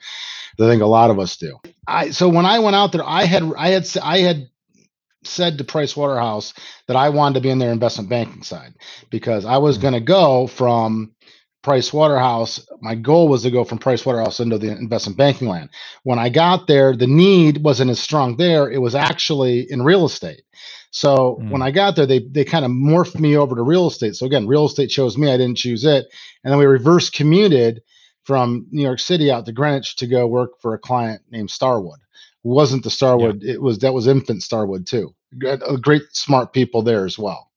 I 0.59 0.67
think 0.67 0.81
a 0.81 0.87
lot 0.87 1.11
of 1.11 1.19
us 1.19 1.37
do. 1.37 1.59
I 1.87 2.11
so 2.11 2.27
when 2.27 2.45
I 2.45 2.59
went 2.59 2.75
out 2.75 2.91
there, 2.91 3.03
I 3.05 3.25
had 3.25 3.43
I 3.57 3.69
had 3.69 3.87
I 4.01 4.19
had 4.19 4.49
said 5.23 5.57
to 5.57 5.63
Price 5.63 5.95
Waterhouse 5.95 6.53
that 6.87 6.97
I 6.97 7.09
wanted 7.09 7.35
to 7.35 7.41
be 7.41 7.49
in 7.49 7.59
their 7.59 7.71
investment 7.71 8.09
banking 8.09 8.43
side 8.43 8.73
because 9.09 9.45
I 9.45 9.57
was 9.57 9.77
mm. 9.77 9.81
going 9.81 9.93
to 9.93 9.99
go 9.99 10.47
from 10.47 11.14
Price 11.65 11.91
Waterhouse, 11.91 12.63
my 12.79 12.93
goal 12.93 13.27
was 13.27 13.41
to 13.41 13.49
go 13.49 13.63
from 13.63 13.79
Price 13.79 14.05
Waterhouse 14.05 14.39
into 14.39 14.59
the 14.59 14.69
investment 14.69 15.17
banking 15.17 15.47
land. 15.47 15.71
When 16.03 16.19
I 16.19 16.29
got 16.29 16.67
there, 16.67 16.95
the 16.95 17.07
need 17.07 17.63
wasn't 17.63 17.89
as 17.89 17.99
strong 17.99 18.37
there. 18.37 18.69
It 18.69 18.77
was 18.77 18.93
actually 18.93 19.61
in 19.71 19.81
real 19.81 20.05
estate. 20.05 20.43
So 20.91 21.39
mm. 21.41 21.49
when 21.49 21.63
I 21.63 21.71
got 21.71 21.95
there, 21.95 22.05
they 22.05 22.19
they 22.19 22.45
kind 22.45 22.65
of 22.65 22.71
morphed 22.71 23.19
me 23.19 23.35
over 23.35 23.55
to 23.55 23.63
real 23.63 23.87
estate. 23.87 24.15
So 24.15 24.27
again, 24.27 24.45
real 24.45 24.67
estate 24.67 24.91
chose 24.91 25.17
me. 25.17 25.31
I 25.31 25.37
didn't 25.37 25.57
choose 25.57 25.85
it. 25.85 26.05
And 26.43 26.51
then 26.51 26.59
we 26.59 26.67
reverse 26.67 27.09
commuted 27.09 27.81
from 28.25 28.67
New 28.69 28.83
York 28.83 28.99
City 28.99 29.31
out 29.31 29.47
to 29.47 29.51
Greenwich 29.51 29.95
to 29.95 30.05
go 30.05 30.27
work 30.27 30.61
for 30.61 30.75
a 30.75 30.79
client 30.79 31.23
named 31.31 31.49
Starwood. 31.49 31.97
It 31.97 32.47
wasn't 32.47 32.83
the 32.83 32.91
Starwood, 32.91 33.41
yeah. 33.41 33.53
it 33.53 33.61
was 33.63 33.79
that 33.79 33.95
was 33.95 34.05
infant 34.05 34.43
Starwood 34.43 34.85
too. 34.85 35.15
Great 35.81 36.03
smart 36.11 36.53
people 36.53 36.83
there 36.83 37.07
as 37.07 37.17
well. 37.17 37.49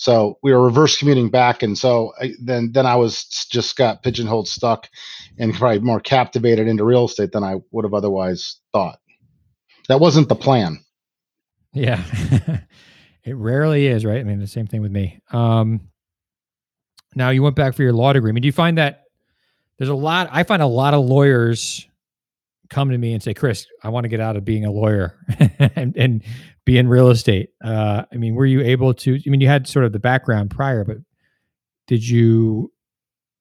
So 0.00 0.38
we 0.42 0.50
were 0.50 0.64
reverse 0.64 0.96
commuting 0.96 1.28
back, 1.28 1.62
and 1.62 1.76
so 1.76 2.14
I, 2.18 2.32
then 2.42 2.72
then 2.72 2.86
I 2.86 2.96
was 2.96 3.24
just 3.50 3.76
got 3.76 4.02
pigeonholed, 4.02 4.48
stuck, 4.48 4.88
and 5.38 5.52
probably 5.52 5.80
more 5.80 6.00
captivated 6.00 6.66
into 6.66 6.84
real 6.84 7.04
estate 7.04 7.32
than 7.32 7.44
I 7.44 7.56
would 7.70 7.84
have 7.84 7.92
otherwise 7.92 8.56
thought. 8.72 8.98
That 9.88 10.00
wasn't 10.00 10.30
the 10.30 10.36
plan. 10.36 10.82
Yeah, 11.74 12.02
it 13.24 13.36
rarely 13.36 13.88
is, 13.88 14.06
right? 14.06 14.20
I 14.20 14.22
mean, 14.22 14.38
the 14.38 14.46
same 14.46 14.66
thing 14.66 14.80
with 14.80 14.90
me. 14.90 15.20
Um, 15.32 15.82
now 17.14 17.28
you 17.28 17.42
went 17.42 17.56
back 17.56 17.74
for 17.74 17.82
your 17.82 17.92
law 17.92 18.14
degree. 18.14 18.30
I 18.30 18.32
mean, 18.32 18.40
do 18.40 18.48
you 18.48 18.52
find 18.52 18.78
that 18.78 19.04
there's 19.76 19.90
a 19.90 19.94
lot? 19.94 20.30
I 20.32 20.44
find 20.44 20.62
a 20.62 20.66
lot 20.66 20.94
of 20.94 21.04
lawyers 21.04 21.86
come 22.70 22.88
to 22.88 22.96
me 22.96 23.12
and 23.12 23.22
say, 23.22 23.34
Chris, 23.34 23.66
I 23.84 23.90
want 23.90 24.04
to 24.04 24.08
get 24.08 24.20
out 24.20 24.36
of 24.36 24.46
being 24.46 24.64
a 24.64 24.72
lawyer 24.72 25.18
and, 25.76 25.94
and 25.94 26.22
be 26.70 26.78
in 26.78 26.88
real 26.88 27.10
estate. 27.10 27.50
Uh, 27.64 28.04
I 28.12 28.16
mean, 28.16 28.36
were 28.36 28.46
you 28.46 28.60
able 28.60 28.94
to? 28.94 29.14
I 29.14 29.28
mean, 29.28 29.40
you 29.40 29.48
had 29.48 29.66
sort 29.66 29.84
of 29.84 29.92
the 29.92 29.98
background 29.98 30.50
prior, 30.50 30.84
but 30.84 30.98
did 31.88 32.06
you? 32.06 32.72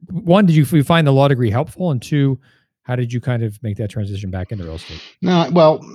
One, 0.10 0.46
did 0.46 0.56
you 0.56 0.84
find 0.84 1.06
the 1.06 1.12
law 1.12 1.28
degree 1.28 1.52
helpful, 1.52 1.92
and 1.92 2.02
two, 2.02 2.40
how 2.84 2.96
did 2.96 3.14
you 3.14 3.22
kind 3.22 3.44
of 3.44 3.62
make 3.62 3.78
that 3.78 3.90
transition 3.90 4.32
back 4.32 4.52
into 4.52 4.64
real 4.64 4.76
estate? 4.76 5.02
No, 5.22 5.48
well, 5.52 5.86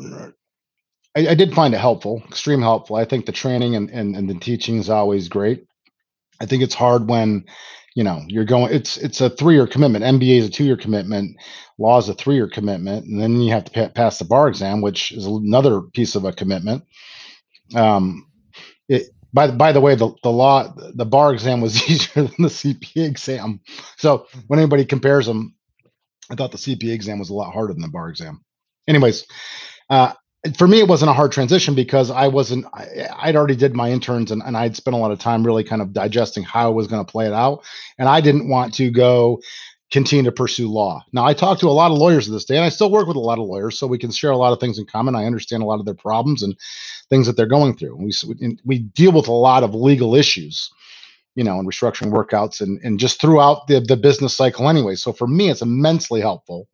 I, 1.17 1.29
I 1.29 1.35
did 1.35 1.55
find 1.55 1.75
it 1.75 1.79
helpful, 1.79 2.23
extreme 2.29 2.61
helpful. 2.61 2.97
I 2.97 3.05
think 3.05 3.27
the 3.27 3.33
training 3.33 3.75
and, 3.75 3.91
and, 3.91 4.15
and 4.15 4.29
the 4.29 4.35
teaching 4.35 4.79
is 4.79 4.91
always 4.91 5.29
great. 5.29 5.67
I 6.41 6.47
think 6.47 6.63
it's 6.63 6.75
hard 6.75 7.09
when 7.09 7.47
you 7.95 8.05
know 8.05 8.23
you're 8.29 8.45
going 8.45 8.73
it's 8.73 8.97
it's 8.97 9.21
a 9.21 9.31
three 9.31 9.55
year 9.55 9.69
commitment 9.69 10.05
mba 10.05 10.39
is 10.39 10.47
a 10.47 10.51
two 10.51 10.65
year 10.65 10.77
commitment 10.77 11.37
law 11.79 11.97
is 11.97 12.09
a 12.09 12.15
three 12.15 12.35
year 12.35 12.49
commitment 12.49 13.07
and 13.07 13.21
then 13.21 13.41
you 13.41 13.53
have 13.53 13.65
to 13.65 13.71
pa- 13.71 13.89
pass 13.95 14.19
the 14.19 14.25
bar 14.25 14.49
exam 14.49 14.81
which 14.81 15.13
is 15.13 15.27
another 15.27 15.81
piece 15.81 16.17
of 16.17 16.25
a 16.25 16.33
commitment 16.33 16.83
um 17.75 18.27
it 18.89 19.09
by, 19.33 19.51
by 19.51 19.73
the 19.73 19.81
way 19.81 19.95
the, 19.95 20.13
the 20.23 20.31
law 20.31 20.73
the 20.95 21.05
bar 21.05 21.33
exam 21.33 21.61
was 21.61 21.83
easier 21.91 22.25
than 22.25 22.35
the 22.39 22.49
cpa 22.49 23.07
exam 23.07 23.61
so 23.97 24.27
when 24.47 24.59
anybody 24.59 24.85
compares 24.85 25.27
them 25.27 25.55
i 26.31 26.35
thought 26.35 26.53
the 26.53 26.59
cpa 26.59 26.93
exam 26.93 27.19
was 27.19 27.31
a 27.31 27.35
lot 27.35 27.53
harder 27.53 27.73
than 27.73 27.83
the 27.83 27.89
bar 27.89 28.09
exam 28.09 28.43
anyways 28.89 29.27
uh, 29.91 30.13
for 30.59 30.69
me, 30.69 30.79
it 30.79 30.89
wasn't 30.89 31.11
a 31.11 31.15
hard 31.15 31.33
transition 31.33 31.75
because 31.75 32.11
I 32.11 32.29
wasn't, 32.29 32.67
I, 32.75 33.27
would 33.27 33.37
already 33.37 33.57
did 33.57 33.75
my 33.75 33.91
interns 33.91 34.31
and, 34.31 34.43
and 34.43 34.57
I'd 34.57 34.77
spent 34.77 34.95
a 34.95 34.99
lot 34.99 35.11
of 35.11 35.19
time 35.19 35.45
really 35.45 35.65
kind 35.65 35.81
of 35.81 35.93
digesting 35.93 36.43
how 36.43 36.67
I 36.67 36.73
was 36.73 36.87
going 36.87 37.05
to 37.05 37.11
play 37.11 37.27
it 37.27 37.33
out. 37.33 37.65
And 37.99 38.09
I 38.09 38.21
didn't 38.21 38.49
want 38.49 38.75
to 38.75 38.91
go 38.91 39.41
continue 39.95 40.25
to 40.25 40.33
pursue 40.33 40.69
law. 40.69 41.05
Now, 41.13 41.25
I 41.25 41.35
talk 41.35 41.61
to 41.61 41.69
a 41.69 41.71
lot 41.71 41.93
of 41.93 41.99
lawyers 41.99 42.27
of 42.27 42.33
this 42.33 42.45
day 42.45 42.57
and 42.57 42.65
I 42.65 42.69
still 42.69 42.91
work 42.91 43.07
with 43.07 43.17
a 43.17 43.21
lot 43.21 43.39
of 43.39 43.47
lawyers, 43.47 43.79
so 43.79 43.87
we 43.87 43.97
can 43.97 44.11
share 44.11 44.33
a 44.33 44.37
lot 44.37 44.53
of 44.53 44.59
things 44.59 44.79
in 44.79 44.87
common. 44.87 45.15
I 45.15 45.25
understand 45.25 45.63
a 45.63 45.67
lot 45.67 45.79
of 45.79 45.87
their 45.87 45.95
problems 45.95 46.43
and 46.43 46.57
things 47.11 47.29
that 47.29 47.37
they're 47.37 47.47
going 47.47 47.77
through. 47.77 47.97
We, 47.97 48.13
we 48.65 48.81
deal 48.81 49.13
with 49.13 49.29
a 49.29 49.33
lot 49.33 49.63
of 49.63 49.75
legal 49.75 50.15
issues 50.15 50.71
you 51.37 51.43
know, 51.43 51.59
and 51.59 51.69
restructuring 51.69 52.13
workouts 52.13 52.61
and, 52.61 52.81
and 52.85 53.01
just 53.01 53.21
throughout 53.21 53.67
the, 53.67 53.81
the 53.81 53.97
business 53.97 54.37
cycle 54.37 54.69
anyway. 54.69 54.95
So 54.95 55.13
for 55.13 55.27
me, 55.27 55.51
it's 55.51 55.63
immensely 55.63 56.21
helpful 56.21 56.69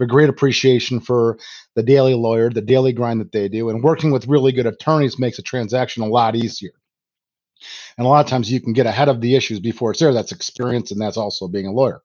a 0.00 0.06
great 0.06 0.28
appreciation 0.28 0.98
for 0.98 1.38
the 1.74 1.82
daily 1.82 2.14
lawyer, 2.14 2.50
the 2.50 2.62
daily 2.62 2.92
grind 2.92 3.20
that 3.20 3.32
they 3.32 3.48
do, 3.48 3.68
and 3.68 3.82
working 3.82 4.10
with 4.10 4.26
really 4.26 4.52
good 4.52 4.66
attorneys 4.66 5.18
makes 5.18 5.38
a 5.38 5.42
transaction 5.42 6.02
a 6.02 6.06
lot 6.06 6.34
easier. 6.34 6.72
And 7.98 8.06
a 8.06 8.10
lot 8.10 8.24
of 8.24 8.30
times 8.30 8.50
you 8.50 8.60
can 8.60 8.72
get 8.72 8.86
ahead 8.86 9.08
of 9.08 9.20
the 9.20 9.36
issues 9.36 9.60
before 9.60 9.90
it's 9.90 10.00
there. 10.00 10.14
That's 10.14 10.32
experience, 10.32 10.90
and 10.90 11.00
that's 11.00 11.18
also 11.18 11.48
being 11.48 11.66
a 11.66 11.72
lawyer. 11.72 12.00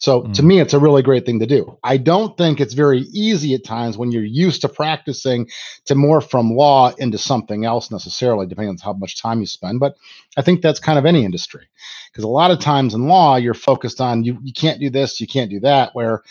So 0.00 0.22
mm. 0.22 0.34
to 0.34 0.42
me, 0.42 0.58
it's 0.58 0.74
a 0.74 0.78
really 0.78 1.02
great 1.02 1.24
thing 1.24 1.38
to 1.38 1.46
do. 1.46 1.78
I 1.84 1.96
don't 1.96 2.36
think 2.36 2.60
it's 2.60 2.74
very 2.74 3.02
easy 3.12 3.54
at 3.54 3.64
times 3.64 3.96
when 3.96 4.10
you're 4.10 4.24
used 4.24 4.62
to 4.62 4.68
practicing 4.68 5.48
to 5.84 5.94
more 5.94 6.20
from 6.20 6.50
law 6.50 6.92
into 6.98 7.18
something 7.18 7.64
else 7.64 7.90
necessarily, 7.90 8.46
depending 8.46 8.70
on 8.70 8.78
how 8.82 8.94
much 8.94 9.20
time 9.20 9.40
you 9.40 9.46
spend. 9.46 9.78
But 9.78 9.94
I 10.36 10.42
think 10.42 10.62
that's 10.62 10.80
kind 10.80 10.98
of 10.98 11.06
any 11.06 11.24
industry 11.24 11.68
because 12.10 12.24
a 12.24 12.28
lot 12.28 12.50
of 12.50 12.58
times 12.58 12.94
in 12.94 13.06
law, 13.06 13.36
you're 13.36 13.54
focused 13.54 14.00
on 14.00 14.24
you, 14.24 14.38
you 14.42 14.52
can't 14.52 14.80
do 14.80 14.90
this, 14.90 15.20
you 15.20 15.28
can't 15.28 15.50
do 15.50 15.60
that, 15.60 15.94
where 15.94 16.22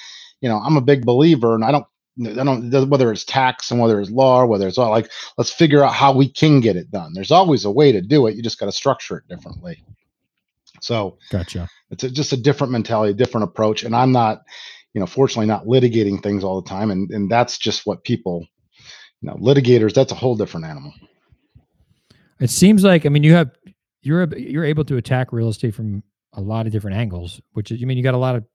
you 0.42 0.50
know, 0.50 0.58
I'm 0.58 0.78
a 0.78 0.82
big 0.82 1.06
believer, 1.06 1.56
and 1.56 1.64
I 1.64 1.72
don't, 1.72 1.86
I 2.26 2.44
don't, 2.44 2.90
whether 2.90 3.12
it's 3.12 3.24
tax 3.24 3.72
and 3.72 3.80
whether 3.80 4.00
it's 4.00 4.10
law, 4.10 4.42
or 4.42 4.46
whether 4.46 4.68
it's 4.68 4.78
all 4.78 4.90
like, 4.90 5.10
let's 5.38 5.52
figure 5.52 5.84
out 5.84 5.94
how 5.94 6.14
we 6.14 6.28
can 6.28 6.60
get 6.60 6.76
it 6.76 6.92
done. 6.92 7.14
There's 7.14 7.32
always 7.32 7.66
a 7.66 7.72
way 7.72 7.92
to 7.92 8.02
do 8.02 8.28
it. 8.28 8.36
You 8.36 8.44
just 8.44 8.60
got 8.60 8.66
to 8.66 8.72
structure 8.72 9.18
it 9.18 9.28
differently. 9.28 9.84
So, 10.82 11.18
gotcha. 11.30 11.68
It's 11.92 12.04
a, 12.04 12.10
just 12.10 12.34
a 12.34 12.38
different 12.38 12.72
mentality, 12.72 13.14
different 13.14 13.46
approach, 13.46 13.84
and 13.84 13.96
I'm 13.96 14.12
not, 14.12 14.44
you 14.94 15.00
know, 15.00 15.08
fortunately 15.08 15.48
not 15.48 15.66
litigating 15.66 16.22
things 16.22 16.44
all 16.44 16.62
the 16.62 16.70
time, 16.70 16.92
and 16.92 17.10
and 17.12 17.30
that's 17.30 17.58
just 17.58 17.86
what 17.86 18.04
people, 18.04 18.46
you 19.22 19.30
know, 19.30 19.36
litigators. 19.36 19.94
That's 19.94 20.12
a 20.12 20.16
whole 20.16 20.36
different 20.36 20.66
animal. 20.66 20.94
It 22.40 22.50
seems 22.50 22.84
like 22.84 23.06
I 23.06 23.10
mean 23.10 23.24
you 23.24 23.34
have 23.34 23.52
you're 24.02 24.28
you're 24.38 24.66
able 24.66 24.86
to 24.86 24.98
attack 24.98 25.32
real 25.34 25.50
estate 25.50 25.76
from 25.76 26.04
a 26.34 26.42
lot 26.42 26.66
of 26.66 26.72
different 26.72 26.98
angles, 26.98 27.42
which 27.54 27.72
is, 27.72 27.82
you 27.82 27.88
mean, 27.88 27.98
you 27.98 28.04
got 28.04 28.14
a 28.14 28.18
lot 28.18 28.36
of 28.36 28.46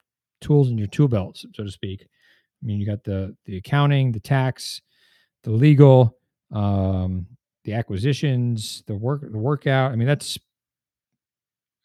tools 0.40 0.70
in 0.70 0.78
your 0.78 0.86
tool 0.86 1.08
belt, 1.08 1.44
so 1.54 1.64
to 1.64 1.70
speak. 1.70 2.02
I 2.02 2.66
mean, 2.66 2.80
you 2.80 2.86
got 2.86 3.04
the 3.04 3.36
the 3.44 3.56
accounting, 3.56 4.12
the 4.12 4.20
tax, 4.20 4.80
the 5.42 5.50
legal, 5.50 6.16
um, 6.52 7.26
the 7.64 7.74
acquisitions, 7.74 8.82
the 8.86 8.94
work, 8.94 9.20
the 9.30 9.38
workout. 9.38 9.92
I 9.92 9.96
mean, 9.96 10.08
that's. 10.08 10.38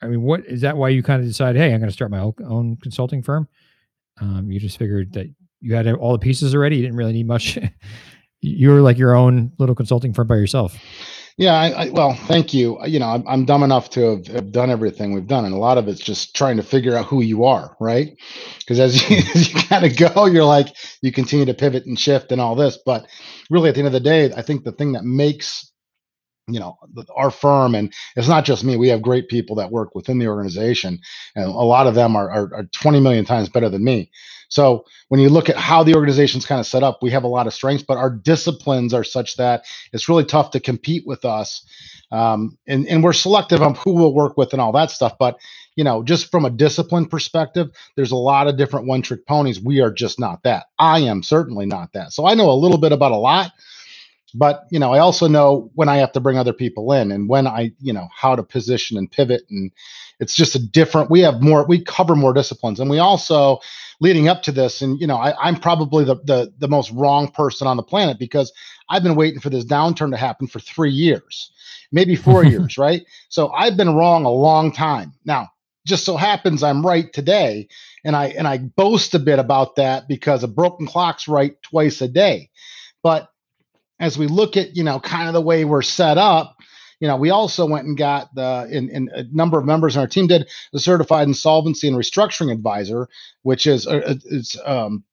I 0.01 0.07
mean, 0.07 0.21
what 0.21 0.45
is 0.45 0.61
that? 0.61 0.77
Why 0.77 0.89
you 0.89 1.03
kind 1.03 1.21
of 1.21 1.27
decide, 1.27 1.55
hey, 1.55 1.73
I'm 1.73 1.79
going 1.79 1.89
to 1.89 1.93
start 1.93 2.11
my 2.11 2.19
own 2.19 2.77
consulting 2.81 3.21
firm? 3.21 3.47
Um, 4.21 4.51
you 4.51 4.59
just 4.59 4.77
figured 4.77 5.13
that 5.13 5.27
you 5.61 5.75
had 5.75 5.87
all 5.87 6.13
the 6.13 6.19
pieces 6.19 6.55
already. 6.55 6.77
You 6.77 6.83
didn't 6.83 6.97
really 6.97 7.13
need 7.13 7.27
much. 7.27 7.57
you 8.41 8.69
were 8.69 8.81
like 8.81 8.97
your 8.97 9.15
own 9.15 9.51
little 9.57 9.75
consulting 9.75 10.13
firm 10.13 10.27
by 10.27 10.35
yourself. 10.35 10.77
Yeah, 11.37 11.53
I, 11.53 11.69
I, 11.69 11.89
well, 11.91 12.15
thank 12.15 12.53
you. 12.53 12.85
You 12.85 12.99
know, 12.99 13.07
I'm, 13.07 13.25
I'm 13.25 13.45
dumb 13.45 13.63
enough 13.63 13.89
to 13.91 14.17
have, 14.17 14.27
have, 14.27 14.51
done 14.51 14.69
everything 14.69 15.13
we've 15.13 15.25
done, 15.25 15.45
and 15.45 15.53
a 15.53 15.57
lot 15.57 15.77
of 15.77 15.87
it's 15.87 16.01
just 16.01 16.35
trying 16.35 16.57
to 16.57 16.63
figure 16.63 16.97
out 16.97 17.05
who 17.05 17.21
you 17.21 17.45
are, 17.45 17.77
right? 17.79 18.09
Because 18.59 18.77
as 18.77 19.09
you, 19.09 19.17
as 19.35 19.53
you 19.53 19.61
kind 19.61 19.85
of 19.85 19.95
go, 19.95 20.25
you're 20.25 20.43
like 20.43 20.67
you 21.01 21.13
continue 21.13 21.45
to 21.45 21.53
pivot 21.53 21.85
and 21.85 21.97
shift 21.97 22.33
and 22.33 22.41
all 22.41 22.55
this, 22.55 22.77
but 22.85 23.07
really 23.49 23.69
at 23.69 23.75
the 23.75 23.79
end 23.79 23.87
of 23.87 23.93
the 23.93 24.01
day, 24.01 24.33
I 24.33 24.41
think 24.41 24.65
the 24.65 24.73
thing 24.73 24.91
that 24.93 25.05
makes 25.05 25.68
you 26.49 26.59
know 26.59 26.77
our 27.15 27.31
firm 27.31 27.75
and 27.75 27.93
it's 28.15 28.27
not 28.27 28.45
just 28.45 28.63
me 28.63 28.77
we 28.77 28.89
have 28.89 29.01
great 29.01 29.29
people 29.29 29.55
that 29.55 29.71
work 29.71 29.95
within 29.95 30.19
the 30.19 30.27
organization 30.27 30.99
and 31.35 31.45
a 31.45 31.49
lot 31.49 31.87
of 31.87 31.95
them 31.95 32.15
are, 32.15 32.29
are, 32.29 32.53
are 32.53 32.63
20 32.65 32.99
million 32.99 33.25
times 33.25 33.49
better 33.49 33.69
than 33.69 33.83
me 33.83 34.09
so 34.49 34.85
when 35.09 35.21
you 35.21 35.29
look 35.29 35.47
at 35.47 35.57
how 35.57 35.83
the 35.83 35.95
organization's 35.95 36.45
kind 36.45 36.59
of 36.59 36.65
set 36.65 36.83
up, 36.83 36.99
we 37.01 37.11
have 37.11 37.23
a 37.23 37.27
lot 37.27 37.47
of 37.47 37.53
strengths, 37.53 37.83
but 37.87 37.97
our 37.97 38.09
disciplines 38.09 38.93
are 38.93 39.03
such 39.03 39.37
that 39.37 39.63
it's 39.93 40.09
really 40.09 40.25
tough 40.25 40.51
to 40.51 40.59
compete 40.59 41.03
with 41.05 41.23
us. 41.23 41.63
Um, 42.11 42.57
and, 42.67 42.87
and 42.87 43.03
we're 43.03 43.13
selective 43.13 43.61
on 43.61 43.75
who 43.75 43.93
we'll 43.93 44.13
work 44.13 44.35
with 44.37 44.51
and 44.51 44.61
all 44.61 44.71
that 44.73 44.89
stuff. 44.89 45.17
But 45.19 45.37
you 45.75 45.83
know, 45.83 46.03
just 46.03 46.29
from 46.29 46.43
a 46.43 46.49
discipline 46.49 47.05
perspective, 47.05 47.69
there's 47.95 48.11
a 48.11 48.17
lot 48.17 48.47
of 48.47 48.57
different 48.57 48.87
one 48.87 49.01
trick 49.01 49.25
ponies. 49.25 49.61
We 49.61 49.79
are 49.79 49.91
just 49.91 50.19
not 50.19 50.43
that. 50.43 50.65
I 50.77 51.01
am 51.01 51.23
certainly 51.23 51.65
not 51.65 51.93
that. 51.93 52.11
So 52.11 52.25
I 52.25 52.33
know 52.33 52.49
a 52.49 52.53
little 52.53 52.79
bit 52.79 52.91
about 52.91 53.13
a 53.13 53.17
lot, 53.17 53.51
but 54.33 54.65
you 54.71 54.79
know, 54.79 54.93
I 54.93 54.99
also 54.99 55.27
know 55.27 55.71
when 55.75 55.89
I 55.89 55.97
have 55.97 56.11
to 56.13 56.19
bring 56.19 56.37
other 56.37 56.53
people 56.53 56.91
in 56.93 57.11
and 57.11 57.29
when 57.29 57.47
I, 57.47 57.71
you 57.79 57.93
know, 57.93 58.07
how 58.15 58.35
to 58.35 58.43
position 58.43 58.97
and 58.97 59.11
pivot. 59.11 59.43
And 59.49 59.71
it's 60.19 60.35
just 60.35 60.55
a 60.55 60.59
different, 60.59 61.09
we 61.09 61.21
have 61.21 61.41
more, 61.41 61.65
we 61.65 61.83
cover 61.83 62.15
more 62.15 62.33
disciplines. 62.33 62.79
And 62.79 62.89
we 62.89 62.99
also, 62.99 63.59
leading 63.99 64.27
up 64.27 64.43
to 64.43 64.51
this, 64.51 64.81
and 64.81 64.99
you 64.99 65.07
know, 65.07 65.17
I, 65.17 65.33
I'm 65.41 65.55
probably 65.55 66.03
the, 66.03 66.15
the 66.23 66.53
the 66.57 66.67
most 66.67 66.91
wrong 66.91 67.29
person 67.29 67.67
on 67.67 67.77
the 67.77 67.83
planet 67.83 68.17
because 68.19 68.51
I've 68.89 69.03
been 69.03 69.15
waiting 69.15 69.39
for 69.39 69.49
this 69.49 69.65
downturn 69.65 70.11
to 70.11 70.17
happen 70.17 70.47
for 70.47 70.59
three 70.59 70.91
years, 70.91 71.51
maybe 71.91 72.15
four 72.15 72.43
years, 72.45 72.77
right? 72.77 73.05
So 73.29 73.49
I've 73.49 73.77
been 73.77 73.95
wrong 73.95 74.25
a 74.25 74.29
long 74.29 74.71
time. 74.71 75.13
Now, 75.25 75.49
just 75.85 76.05
so 76.05 76.17
happens 76.17 76.63
I'm 76.63 76.85
right 76.85 77.11
today, 77.13 77.67
and 78.03 78.15
I 78.15 78.27
and 78.27 78.47
I 78.47 78.59
boast 78.59 79.15
a 79.15 79.19
bit 79.19 79.39
about 79.39 79.75
that 79.75 80.07
because 80.07 80.43
a 80.43 80.47
broken 80.47 80.87
clock's 80.87 81.27
right 81.27 81.61
twice 81.61 82.01
a 82.01 82.07
day. 82.07 82.49
But 83.03 83.29
as 83.99 84.17
we 84.17 84.27
look 84.27 84.57
at 84.57 84.75
you 84.75 84.83
know 84.83 84.99
kind 84.99 85.27
of 85.27 85.33
the 85.33 85.41
way 85.41 85.65
we're 85.65 85.81
set 85.81 86.17
up, 86.17 86.57
you 86.99 87.07
know, 87.07 87.15
we 87.15 87.29
also 87.29 87.65
went 87.65 87.87
and 87.87 87.97
got 87.97 88.33
the 88.35 88.67
in, 88.69 88.89
in 88.89 89.09
a 89.13 89.23
number 89.31 89.57
of 89.57 89.65
members 89.65 89.95
on 89.95 90.01
our 90.01 90.07
team 90.07 90.27
did 90.27 90.49
the 90.73 90.79
certified 90.79 91.27
insolvency 91.27 91.87
and 91.87 91.97
restructuring 91.97 92.51
advisor, 92.51 93.07
which 93.43 93.67
is 93.67 93.87
uh, 93.87 94.15
it's 94.25 94.57
um, 94.65 95.03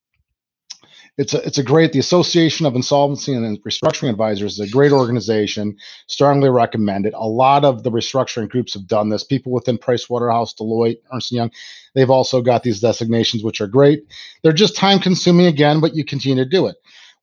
it's 1.16 1.32
a 1.32 1.46
it's 1.46 1.58
a 1.58 1.62
great 1.62 1.92
the 1.92 2.00
Association 2.00 2.66
of 2.66 2.74
Insolvency 2.74 3.32
and 3.32 3.62
Restructuring 3.62 4.10
Advisors 4.10 4.58
is 4.58 4.68
a 4.68 4.70
great 4.70 4.92
organization. 4.92 5.76
Strongly 6.08 6.50
recommend 6.50 7.06
it. 7.06 7.14
A 7.14 7.28
lot 7.28 7.64
of 7.64 7.84
the 7.84 7.90
restructuring 7.90 8.48
groups 8.48 8.74
have 8.74 8.88
done 8.88 9.08
this. 9.08 9.22
People 9.24 9.52
within 9.52 9.78
Pricewaterhouse, 9.78 10.54
Deloitte, 10.56 10.98
Ernst 11.14 11.32
Young, 11.32 11.52
they've 11.94 12.10
also 12.10 12.42
got 12.42 12.64
these 12.64 12.80
designations, 12.80 13.44
which 13.44 13.60
are 13.60 13.68
great. 13.68 14.02
They're 14.42 14.52
just 14.52 14.76
time 14.76 14.98
consuming 14.98 15.46
again, 15.46 15.80
but 15.80 15.94
you 15.94 16.04
continue 16.04 16.42
to 16.42 16.50
do 16.50 16.66
it. 16.66 16.76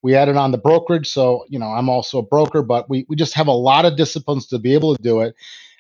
We 0.04 0.16
added 0.16 0.36
on 0.36 0.52
the 0.52 0.58
brokerage, 0.58 1.10
so 1.10 1.46
you 1.50 1.58
know 1.58 1.68
I'm 1.68 1.90
also 1.90 2.20
a 2.20 2.24
broker, 2.24 2.62
but 2.62 2.90
we 2.90 3.06
we 3.10 3.16
just 3.16 3.34
have 3.34 3.48
a 3.48 3.52
lot 3.52 3.86
of 3.86 3.98
disciplines 3.98 4.48
to 4.48 4.60
be 4.60 4.74
able 4.74 4.96
to 4.96 5.02
do 5.02 5.22
it, 5.22 5.34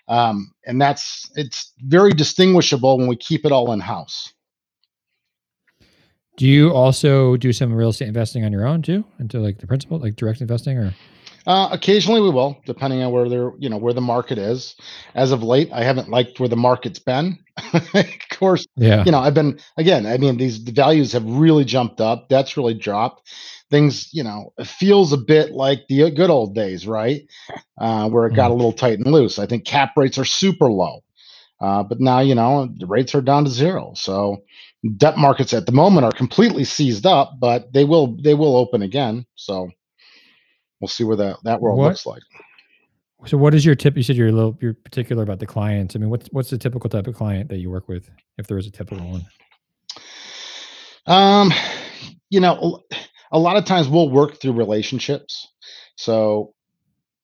um, 0.07 0.53
and 0.65 0.81
that's 0.81 1.29
it's 1.35 1.73
very 1.79 2.11
distinguishable 2.11 2.97
when 2.97 3.07
we 3.07 3.15
keep 3.15 3.45
it 3.45 3.51
all 3.51 3.71
in 3.73 3.79
house. 3.79 4.33
Do 6.37 6.47
you 6.47 6.73
also 6.73 7.37
do 7.37 7.53
some 7.53 7.73
real 7.73 7.89
estate 7.89 8.07
investing 8.07 8.43
on 8.43 8.51
your 8.51 8.65
own 8.65 8.81
too, 8.81 9.05
into 9.19 9.39
like 9.39 9.59
the 9.59 9.67
principal, 9.67 9.99
like 9.99 10.15
direct 10.15 10.41
investing, 10.41 10.77
or? 10.77 10.95
Uh, 11.45 11.69
occasionally 11.71 12.21
we 12.21 12.29
will, 12.29 12.57
depending 12.65 13.01
on 13.01 13.11
where 13.11 13.27
they're, 13.27 13.51
you 13.59 13.69
know, 13.69 13.77
where 13.77 13.93
the 13.93 14.01
market 14.01 14.37
is. 14.37 14.75
As 15.13 15.31
of 15.31 15.43
late, 15.43 15.69
I 15.73 15.83
haven't 15.83 16.09
liked 16.09 16.39
where 16.39 16.49
the 16.49 16.55
market's 16.55 16.99
been. 16.99 17.37
of 17.73 18.07
course, 18.31 18.65
yeah. 18.75 19.03
You 19.05 19.11
know, 19.11 19.19
I've 19.19 19.33
been 19.33 19.59
again. 19.77 20.05
I 20.05 20.17
mean, 20.17 20.37
these 20.37 20.63
the 20.63 20.71
values 20.71 21.11
have 21.11 21.25
really 21.25 21.65
jumped 21.65 22.01
up. 22.01 22.29
That's 22.29 22.57
really 22.57 22.73
dropped. 22.73 23.29
Things, 23.69 24.09
you 24.13 24.23
know, 24.23 24.53
it 24.57 24.67
feels 24.67 25.13
a 25.13 25.17
bit 25.17 25.51
like 25.51 25.87
the 25.87 26.09
good 26.11 26.29
old 26.29 26.55
days, 26.55 26.87
right? 26.87 27.23
Uh, 27.77 28.09
where 28.09 28.27
it 28.27 28.35
got 28.35 28.49
mm. 28.49 28.53
a 28.53 28.55
little 28.55 28.71
tight 28.71 28.99
and 28.99 29.07
loose. 29.07 29.39
I 29.39 29.45
think 29.45 29.65
cap 29.65 29.91
rates 29.97 30.17
are 30.17 30.25
super 30.25 30.71
low, 30.71 31.03
uh, 31.59 31.83
but 31.83 31.99
now 31.99 32.19
you 32.19 32.35
know 32.35 32.69
the 32.77 32.87
rates 32.87 33.13
are 33.15 33.21
down 33.21 33.45
to 33.45 33.51
zero. 33.51 33.93
So 33.95 34.43
debt 34.97 35.17
markets 35.17 35.53
at 35.53 35.65
the 35.65 35.71
moment 35.71 36.05
are 36.05 36.11
completely 36.11 36.63
seized 36.63 37.05
up, 37.05 37.35
but 37.39 37.71
they 37.73 37.83
will 37.83 38.15
they 38.21 38.33
will 38.33 38.55
open 38.55 38.81
again. 38.81 39.25
So 39.35 39.69
we'll 40.83 40.89
see 40.89 41.05
where 41.05 41.15
that 41.15 41.37
that 41.45 41.61
world 41.61 41.79
what, 41.79 41.87
looks 41.87 42.05
like. 42.05 42.21
So, 43.25 43.37
what 43.37 43.55
is 43.55 43.65
your 43.65 43.73
tip? 43.73 43.95
You 43.95 44.03
said 44.03 44.17
you're 44.17 44.27
a 44.27 44.33
little 44.33 44.57
you're 44.59 44.73
particular 44.73 45.23
about 45.23 45.39
the 45.39 45.45
clients. 45.45 45.95
I 45.95 45.99
mean, 45.99 46.09
what's 46.09 46.27
what's 46.33 46.49
the 46.49 46.57
typical 46.57 46.89
type 46.89 47.07
of 47.07 47.15
client 47.15 47.47
that 47.49 47.59
you 47.59 47.69
work 47.71 47.87
with, 47.87 48.09
if 48.37 48.47
there 48.47 48.57
is 48.57 48.67
a 48.67 48.71
typical 48.71 49.07
one? 49.07 49.25
Um, 51.05 51.53
you 52.29 52.41
know, 52.41 52.81
a 53.31 53.39
lot 53.39 53.55
of 53.55 53.63
times 53.63 53.87
we'll 53.87 54.09
work 54.09 54.41
through 54.41 54.53
relationships. 54.53 55.47
So, 55.95 56.53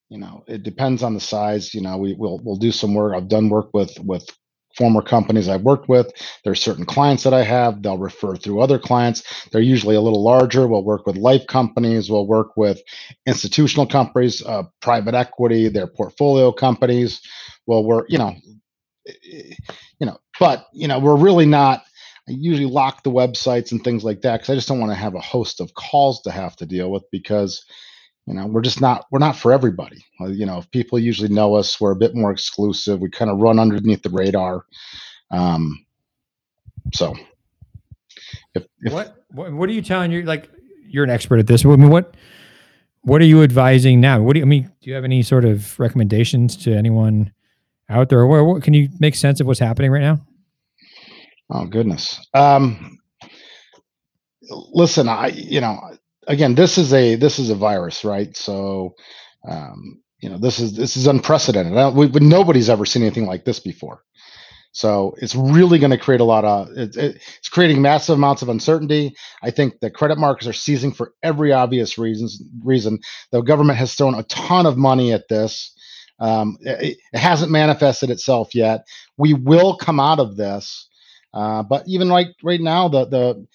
you 0.07 0.19
know, 0.19 0.45
it 0.47 0.63
depends 0.63 1.03
on 1.03 1.13
the 1.13 1.19
size. 1.19 1.73
You 1.73 1.81
know, 1.81 1.97
we 1.97 2.13
will 2.13 2.39
we'll 2.45 2.55
do 2.55 2.71
some 2.71 2.93
work. 2.93 3.13
I've 3.13 3.27
done 3.27 3.49
work 3.49 3.71
with 3.73 3.91
with 3.99 4.25
former 4.75 5.01
companies 5.01 5.49
I've 5.49 5.61
worked 5.63 5.89
with. 5.89 6.11
There's 6.43 6.61
certain 6.61 6.85
clients 6.85 7.23
that 7.23 7.33
I 7.33 7.43
have. 7.43 7.81
They'll 7.81 7.97
refer 7.97 8.35
through 8.35 8.61
other 8.61 8.79
clients. 8.79 9.23
They're 9.51 9.61
usually 9.61 9.95
a 9.95 10.01
little 10.01 10.23
larger. 10.23 10.67
We'll 10.67 10.83
work 10.83 11.05
with 11.05 11.17
life 11.17 11.47
companies. 11.47 12.09
We'll 12.09 12.27
work 12.27 12.55
with 12.55 12.81
institutional 13.25 13.87
companies, 13.87 14.43
uh, 14.45 14.63
private 14.81 15.15
equity, 15.15 15.67
their 15.69 15.87
portfolio 15.87 16.51
companies. 16.51 17.21
Well, 17.65 17.83
work, 17.83 18.05
you 18.09 18.17
know, 18.17 18.35
you 19.23 20.05
know, 20.05 20.17
but 20.39 20.67
you 20.73 20.87
know, 20.87 20.99
we're 20.99 21.17
really 21.17 21.45
not. 21.45 21.83
I 22.27 22.33
usually 22.33 22.69
lock 22.69 23.03
the 23.03 23.11
websites 23.11 23.71
and 23.71 23.83
things 23.83 24.03
like 24.03 24.21
that 24.21 24.37
because 24.37 24.49
I 24.51 24.55
just 24.55 24.67
don't 24.67 24.79
want 24.79 24.91
to 24.91 24.95
have 24.95 25.15
a 25.15 25.19
host 25.19 25.59
of 25.59 25.73
calls 25.73 26.21
to 26.21 26.31
have 26.31 26.55
to 26.57 26.65
deal 26.67 26.91
with 26.91 27.03
because 27.11 27.65
you 28.29 28.35
know 28.35 28.45
we're 28.45 28.61
just 28.61 28.79
not 28.79 29.07
we're 29.11 29.19
not 29.19 29.35
for 29.35 29.51
everybody. 29.51 30.05
Uh, 30.21 30.27
you 30.27 30.45
know 30.45 30.59
if 30.59 30.69
people 30.69 30.99
usually 30.99 31.29
know 31.29 31.55
us 31.55 31.81
we're 31.81 31.91
a 31.91 31.95
bit 31.95 32.13
more 32.13 32.31
exclusive. 32.31 32.99
We 32.99 33.09
kind 33.09 33.31
of 33.31 33.39
run 33.39 33.59
underneath 33.59 34.03
the 34.03 34.11
radar. 34.11 34.65
Um 35.31 35.83
so 36.93 37.15
if, 38.53 38.65
if 38.81 38.93
what, 38.93 39.25
what 39.31 39.51
what 39.51 39.67
are 39.67 39.73
you 39.73 39.81
telling 39.81 40.11
you 40.11 40.21
like 40.21 40.47
you're 40.87 41.03
an 41.03 41.09
expert 41.09 41.39
at 41.39 41.47
this. 41.47 41.65
I 41.65 41.69
mean 41.69 41.89
what 41.89 42.15
what 43.01 43.19
are 43.19 43.25
you 43.25 43.41
advising 43.41 43.99
now? 43.99 44.21
What 44.21 44.33
do 44.33 44.39
you 44.39 44.45
I 44.45 44.47
mean 44.47 44.71
do 44.79 44.89
you 44.89 44.95
have 44.95 45.03
any 45.03 45.23
sort 45.23 45.43
of 45.43 45.79
recommendations 45.79 46.55
to 46.57 46.73
anyone 46.73 47.33
out 47.89 48.09
there? 48.09 48.21
Or 48.21 48.43
what, 48.43 48.61
can 48.61 48.75
you 48.75 48.89
make 48.99 49.15
sense 49.15 49.39
of 49.41 49.47
what's 49.47 49.59
happening 49.59 49.89
right 49.89 50.03
now? 50.03 50.21
Oh 51.49 51.65
goodness. 51.65 52.23
Um 52.35 52.99
listen 54.73 55.07
i 55.07 55.27
you 55.27 55.61
know 55.61 55.79
again, 56.29 56.55
this 56.55 56.77
is 56.77 56.93
a 56.93 57.15
this 57.15 57.39
is 57.39 57.49
a 57.49 57.55
virus, 57.55 58.05
right? 58.05 58.35
So, 58.37 58.95
um, 59.49 60.01
you 60.21 60.29
know, 60.29 60.37
this 60.37 60.59
is 60.59 60.75
this 60.75 60.95
is 60.95 61.07
unprecedented. 61.07 61.95
We, 61.95 62.07
nobody's 62.19 62.69
ever 62.69 62.85
seen 62.85 63.03
anything 63.03 63.25
like 63.25 63.43
this 63.43 63.59
before. 63.59 64.03
So 64.71 65.15
it's 65.17 65.33
really 65.33 65.79
going 65.79 65.91
to 65.91 65.97
create 65.97 66.21
a 66.21 66.25
lot 66.25 66.45
of 66.45 66.69
it, 66.77 66.95
it, 66.95 67.21
it's 67.39 67.49
creating 67.49 67.81
massive 67.81 68.15
amounts 68.15 68.43
of 68.43 68.49
uncertainty. 68.49 69.15
I 69.41 69.49
think 69.49 69.79
the 69.79 69.89
credit 69.89 70.19
markets 70.19 70.47
are 70.47 70.53
seizing 70.53 70.93
for 70.93 71.13
every 71.23 71.51
obvious 71.51 71.97
reasons. 71.97 72.41
Reason 72.63 72.99
the 73.31 73.41
government 73.41 73.79
has 73.79 73.95
thrown 73.95 74.13
a 74.13 74.23
ton 74.23 74.67
of 74.67 74.77
money 74.77 75.11
at 75.11 75.27
this. 75.27 75.73
Um, 76.19 76.57
it, 76.61 76.97
it, 77.13 77.17
hasn't 77.17 77.51
manifested 77.51 78.09
itself 78.09 78.53
yet. 78.53 78.85
We 79.17 79.33
will 79.33 79.77
come 79.77 80.01
out 80.01 80.19
of 80.19 80.35
this, 80.35 80.89
uh, 81.33 81.63
but 81.63 81.85
even 81.87 82.09
right 82.09 82.27
right 82.43 82.61
now, 82.61 82.89
the 82.89 83.05
the 83.05 83.47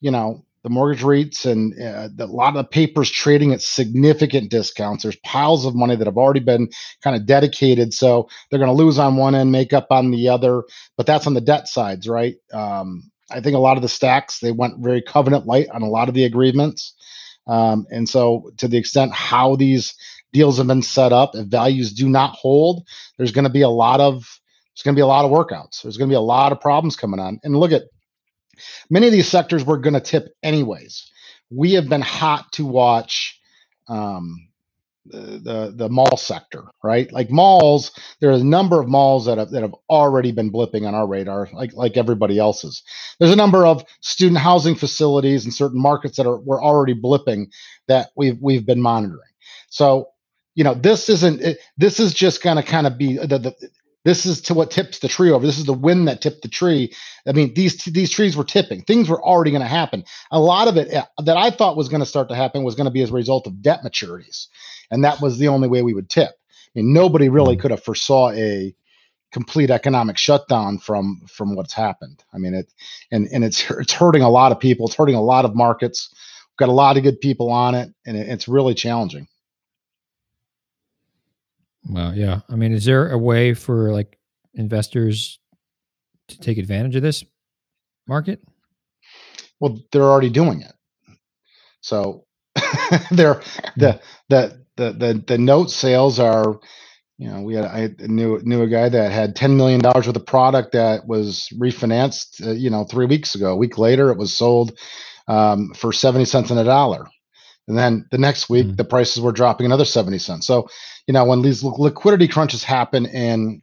you 0.00 0.10
know 0.10 0.45
the 0.66 0.70
mortgage 0.70 1.04
rates 1.04 1.44
and 1.44 1.72
uh, 1.80 2.08
the, 2.12 2.24
a 2.24 2.26
lot 2.26 2.48
of 2.48 2.56
the 2.56 2.64
papers 2.64 3.08
trading 3.08 3.52
at 3.52 3.62
significant 3.62 4.50
discounts. 4.50 5.04
There's 5.04 5.14
piles 5.24 5.64
of 5.64 5.76
money 5.76 5.94
that 5.94 6.08
have 6.08 6.16
already 6.16 6.40
been 6.40 6.68
kind 7.04 7.14
of 7.14 7.24
dedicated, 7.24 7.94
so 7.94 8.28
they're 8.50 8.58
going 8.58 8.76
to 8.76 8.82
lose 8.84 8.98
on 8.98 9.14
one 9.14 9.36
end, 9.36 9.52
make 9.52 9.72
up 9.72 9.86
on 9.90 10.10
the 10.10 10.28
other. 10.28 10.64
But 10.96 11.06
that's 11.06 11.28
on 11.28 11.34
the 11.34 11.40
debt 11.40 11.68
sides, 11.68 12.08
right? 12.08 12.34
Um, 12.52 13.12
I 13.30 13.40
think 13.40 13.54
a 13.54 13.60
lot 13.60 13.76
of 13.76 13.82
the 13.84 13.88
stacks 13.88 14.40
they 14.40 14.50
went 14.50 14.82
very 14.82 15.02
covenant 15.02 15.46
light 15.46 15.68
on 15.68 15.82
a 15.82 15.88
lot 15.88 16.08
of 16.08 16.16
the 16.16 16.24
agreements, 16.24 16.94
um, 17.46 17.86
and 17.90 18.08
so 18.08 18.50
to 18.56 18.66
the 18.66 18.76
extent 18.76 19.12
how 19.12 19.54
these 19.54 19.94
deals 20.32 20.58
have 20.58 20.66
been 20.66 20.82
set 20.82 21.12
up, 21.12 21.36
if 21.36 21.46
values 21.46 21.92
do 21.92 22.08
not 22.08 22.30
hold, 22.30 22.88
there's 23.18 23.30
going 23.30 23.44
to 23.44 23.50
be 23.50 23.62
a 23.62 23.68
lot 23.68 24.00
of 24.00 24.40
there's 24.74 24.82
going 24.82 24.96
to 24.96 24.98
be 24.98 25.02
a 25.02 25.06
lot 25.06 25.24
of 25.24 25.30
workouts. 25.30 25.82
There's 25.82 25.96
going 25.96 26.08
to 26.08 26.12
be 26.12 26.16
a 26.16 26.20
lot 26.20 26.50
of 26.50 26.60
problems 26.60 26.96
coming 26.96 27.20
on. 27.20 27.38
And 27.44 27.56
look 27.56 27.70
at 27.70 27.84
Many 28.90 29.06
of 29.06 29.12
these 29.12 29.28
sectors 29.28 29.64
we're 29.64 29.78
going 29.78 29.94
to 29.94 30.00
tip 30.00 30.28
anyways. 30.42 31.10
We 31.50 31.72
have 31.74 31.88
been 31.88 32.02
hot 32.02 32.50
to 32.52 32.66
watch 32.66 33.38
um, 33.88 34.48
the, 35.10 35.18
the, 35.18 35.74
the 35.76 35.88
mall 35.88 36.16
sector, 36.16 36.64
right? 36.82 37.10
Like 37.12 37.30
malls, 37.30 37.92
there 38.20 38.30
are 38.30 38.34
a 38.34 38.44
number 38.44 38.80
of 38.80 38.88
malls 38.88 39.26
that 39.26 39.38
have 39.38 39.50
that 39.50 39.62
have 39.62 39.74
already 39.88 40.32
been 40.32 40.50
blipping 40.52 40.86
on 40.86 40.94
our 40.94 41.06
radar, 41.06 41.48
like 41.52 41.72
like 41.74 41.96
everybody 41.96 42.38
else's. 42.38 42.82
There's 43.18 43.32
a 43.32 43.36
number 43.36 43.66
of 43.66 43.84
student 44.00 44.38
housing 44.38 44.74
facilities 44.74 45.44
in 45.44 45.52
certain 45.52 45.80
markets 45.80 46.16
that 46.16 46.26
are 46.26 46.38
we're 46.38 46.62
already 46.62 46.94
blipping 46.94 47.46
that 47.88 48.08
we've 48.16 48.38
we've 48.40 48.66
been 48.66 48.82
monitoring. 48.82 49.20
So 49.68 50.08
you 50.54 50.64
know 50.64 50.74
this 50.74 51.08
isn't 51.08 51.42
this 51.76 52.00
is 52.00 52.14
just 52.14 52.42
going 52.42 52.56
to 52.56 52.62
kind 52.62 52.86
of 52.86 52.98
be 52.98 53.18
the, 53.18 53.38
the 53.38 53.54
this 54.06 54.24
is 54.24 54.40
to 54.42 54.54
what 54.54 54.70
tips 54.70 55.00
the 55.00 55.08
tree 55.08 55.32
over. 55.32 55.44
This 55.44 55.58
is 55.58 55.64
the 55.64 55.72
wind 55.72 56.06
that 56.06 56.22
tipped 56.22 56.42
the 56.42 56.48
tree. 56.48 56.94
I 57.26 57.32
mean, 57.32 57.52
these 57.54 57.76
these 57.86 58.08
trees 58.08 58.36
were 58.36 58.44
tipping. 58.44 58.82
Things 58.82 59.08
were 59.08 59.20
already 59.20 59.50
going 59.50 59.64
to 59.64 59.68
happen. 59.68 60.04
A 60.30 60.38
lot 60.38 60.68
of 60.68 60.76
it 60.76 60.94
uh, 60.94 61.06
that 61.24 61.36
I 61.36 61.50
thought 61.50 61.76
was 61.76 61.88
going 61.88 62.02
to 62.02 62.06
start 62.06 62.28
to 62.28 62.36
happen 62.36 62.62
was 62.62 62.76
going 62.76 62.84
to 62.84 62.92
be 62.92 63.02
as 63.02 63.10
a 63.10 63.14
result 63.14 63.48
of 63.48 63.60
debt 63.60 63.80
maturities, 63.84 64.46
and 64.92 65.04
that 65.04 65.20
was 65.20 65.38
the 65.38 65.48
only 65.48 65.66
way 65.66 65.82
we 65.82 65.92
would 65.92 66.08
tip. 66.08 66.30
I 66.30 66.70
mean, 66.76 66.92
nobody 66.92 67.28
really 67.28 67.56
mm. 67.56 67.60
could 67.60 67.72
have 67.72 67.82
foresaw 67.82 68.30
a 68.30 68.72
complete 69.32 69.70
economic 69.70 70.18
shutdown 70.18 70.78
from 70.78 71.22
from 71.28 71.56
what's 71.56 71.74
happened. 71.74 72.22
I 72.32 72.38
mean, 72.38 72.54
it 72.54 72.72
and 73.10 73.26
and 73.32 73.42
it's 73.42 73.68
it's 73.72 73.92
hurting 73.92 74.22
a 74.22 74.30
lot 74.30 74.52
of 74.52 74.60
people. 74.60 74.86
It's 74.86 74.94
hurting 74.94 75.16
a 75.16 75.20
lot 75.20 75.44
of 75.44 75.56
markets. 75.56 76.10
We've 76.12 76.64
got 76.64 76.72
a 76.72 76.72
lot 76.72 76.96
of 76.96 77.02
good 77.02 77.20
people 77.20 77.50
on 77.50 77.74
it, 77.74 77.92
and 78.06 78.16
it, 78.16 78.28
it's 78.28 78.46
really 78.46 78.74
challenging. 78.74 79.26
Well, 81.88 82.14
yeah. 82.14 82.40
I 82.48 82.56
mean, 82.56 82.72
is 82.72 82.84
there 82.84 83.10
a 83.10 83.18
way 83.18 83.54
for 83.54 83.92
like 83.92 84.18
investors 84.54 85.38
to 86.28 86.38
take 86.38 86.58
advantage 86.58 86.96
of 86.96 87.02
this 87.02 87.24
market? 88.06 88.40
Well, 89.60 89.78
they're 89.92 90.02
already 90.02 90.30
doing 90.30 90.62
it. 90.62 90.72
So 91.80 92.24
they're 93.10 93.34
hmm. 93.34 93.80
the, 93.80 94.00
the 94.28 94.66
the 94.76 94.92
the 94.92 95.24
the 95.26 95.38
note 95.38 95.70
sales 95.70 96.18
are 96.18 96.58
you 97.18 97.28
know 97.28 97.42
we 97.42 97.54
had 97.54 97.64
i 97.64 97.88
knew 98.00 98.40
knew 98.42 98.62
a 98.62 98.68
guy 98.68 98.88
that 98.88 99.10
had 99.10 99.34
10 99.36 99.56
million 99.56 99.80
dollars 99.80 100.06
worth 100.06 100.16
of 100.16 100.26
product 100.26 100.72
that 100.72 101.06
was 101.06 101.48
refinanced 101.58 102.46
uh, 102.46 102.50
you 102.50 102.68
know 102.70 102.84
three 102.84 103.06
weeks 103.06 103.34
ago 103.34 103.52
a 103.52 103.56
week 103.56 103.78
later 103.78 104.10
it 104.10 104.18
was 104.18 104.36
sold 104.36 104.78
um, 105.28 105.72
for 105.74 105.92
70 105.92 106.24
cents 106.24 106.50
on 106.50 106.58
a 106.58 106.64
dollar 106.64 107.06
and 107.68 107.76
then 107.76 108.06
the 108.10 108.18
next 108.18 108.48
week, 108.48 108.66
mm. 108.66 108.76
the 108.76 108.84
prices 108.84 109.20
were 109.20 109.32
dropping 109.32 109.66
another 109.66 109.84
70 109.84 110.18
cents. 110.18 110.46
So, 110.46 110.68
you 111.06 111.14
know, 111.14 111.24
when 111.24 111.42
these 111.42 111.64
liquidity 111.64 112.28
crunches 112.28 112.62
happen 112.62 113.06
in 113.06 113.62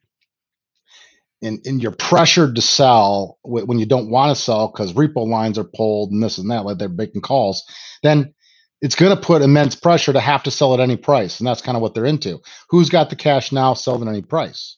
and, 1.42 1.60
and 1.66 1.84
you're 1.84 1.92
pressured 1.92 2.56
to 2.56 2.62
sell 2.62 3.38
when 3.44 3.80
you 3.80 3.86
don't 3.86 4.10
want 4.10 4.36
to 4.36 4.42
sell 4.42 4.70
because 4.70 4.94
repo 4.94 5.28
lines 5.28 5.58
are 5.58 5.66
pulled 5.66 6.12
and 6.12 6.24
this 6.24 6.38
and 6.38 6.50
that, 6.52 6.66
like 6.66 6.78
they're 6.78 6.89
making 6.89 7.22
calls, 7.22 7.63
then 8.02 8.34
it's 8.82 8.96
going 8.96 9.16
to 9.16 9.22
put 9.22 9.42
immense 9.42 9.76
pressure 9.76 10.13
to 10.13 10.20
have 10.20 10.44
to 10.44 10.52
sell 10.52 10.74
at 10.74 10.80
any 10.80 10.98
price. 10.98 11.39
And 11.39 11.48
that's 11.48 11.62
kind 11.62 11.76
of 11.76 11.82
what 11.82 11.94
they're 11.94 12.06
into. 12.06 12.39
Who's 12.70 12.89
got 12.89 13.10
the 13.10 13.16
cash 13.16 13.52
now, 13.52 13.74
sell 13.74 14.02
at 14.02 14.08
any 14.08 14.22
price. 14.22 14.78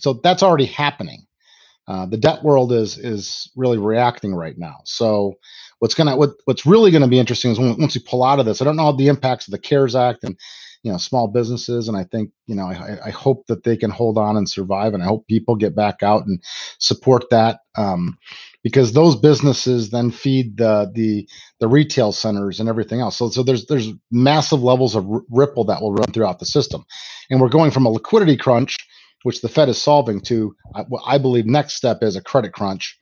So 0.00 0.20
that's 0.22 0.42
already 0.42 0.66
happening. 0.66 1.26
Uh, 1.86 2.06
the 2.06 2.18
debt 2.18 2.44
world 2.44 2.72
is 2.72 2.98
is 2.98 3.50
really 3.56 3.78
reacting 3.78 4.34
right 4.34 4.58
now. 4.58 4.76
So 4.84 5.34
what's 5.78 5.94
gonna 5.94 6.16
what 6.16 6.30
what's 6.44 6.66
really 6.66 6.90
to 6.90 7.08
be 7.08 7.18
interesting 7.18 7.50
is 7.50 7.58
when, 7.58 7.78
once 7.78 7.94
we 7.94 8.02
pull 8.02 8.24
out 8.24 8.40
of 8.40 8.46
this. 8.46 8.60
I 8.60 8.64
don't 8.64 8.76
know 8.76 8.92
the 8.92 9.08
impacts 9.08 9.48
of 9.48 9.52
the 9.52 9.58
CARES 9.58 9.94
Act 9.94 10.24
and 10.24 10.38
you 10.82 10.92
know 10.92 10.98
small 10.98 11.28
businesses, 11.28 11.88
and 11.88 11.96
I 11.96 12.04
think 12.04 12.30
you 12.46 12.54
know 12.54 12.66
I, 12.66 12.98
I 13.06 13.10
hope 13.10 13.46
that 13.48 13.64
they 13.64 13.76
can 13.76 13.90
hold 13.90 14.18
on 14.18 14.36
and 14.36 14.48
survive, 14.48 14.94
and 14.94 15.02
I 15.02 15.06
hope 15.06 15.26
people 15.26 15.56
get 15.56 15.74
back 15.74 16.02
out 16.02 16.26
and 16.26 16.42
support 16.78 17.30
that. 17.30 17.60
Um, 17.76 18.18
because 18.64 18.92
those 18.92 19.16
businesses 19.16 19.90
then 19.90 20.10
feed 20.10 20.56
the 20.56 20.90
the 20.94 21.28
the 21.60 21.68
retail 21.68 22.12
centers 22.12 22.60
and 22.60 22.68
everything 22.68 23.00
else. 23.00 23.16
So 23.16 23.30
so 23.30 23.42
there's 23.42 23.66
there's 23.66 23.92
massive 24.10 24.62
levels 24.62 24.94
of 24.94 25.10
r- 25.10 25.22
ripple 25.30 25.64
that 25.66 25.80
will 25.80 25.92
run 25.92 26.12
throughout 26.12 26.38
the 26.38 26.46
system, 26.46 26.84
and 27.30 27.40
we're 27.40 27.48
going 27.48 27.70
from 27.70 27.86
a 27.86 27.90
liquidity 27.90 28.36
crunch 28.36 28.76
which 29.22 29.40
the 29.40 29.48
Fed 29.48 29.68
is 29.68 29.80
solving, 29.80 30.20
to 30.20 30.54
uh, 30.74 30.84
what 30.88 31.02
I 31.06 31.18
believe 31.18 31.46
next 31.46 31.74
step 31.74 32.02
is 32.02 32.16
a 32.16 32.22
credit 32.22 32.52
crunch, 32.52 32.98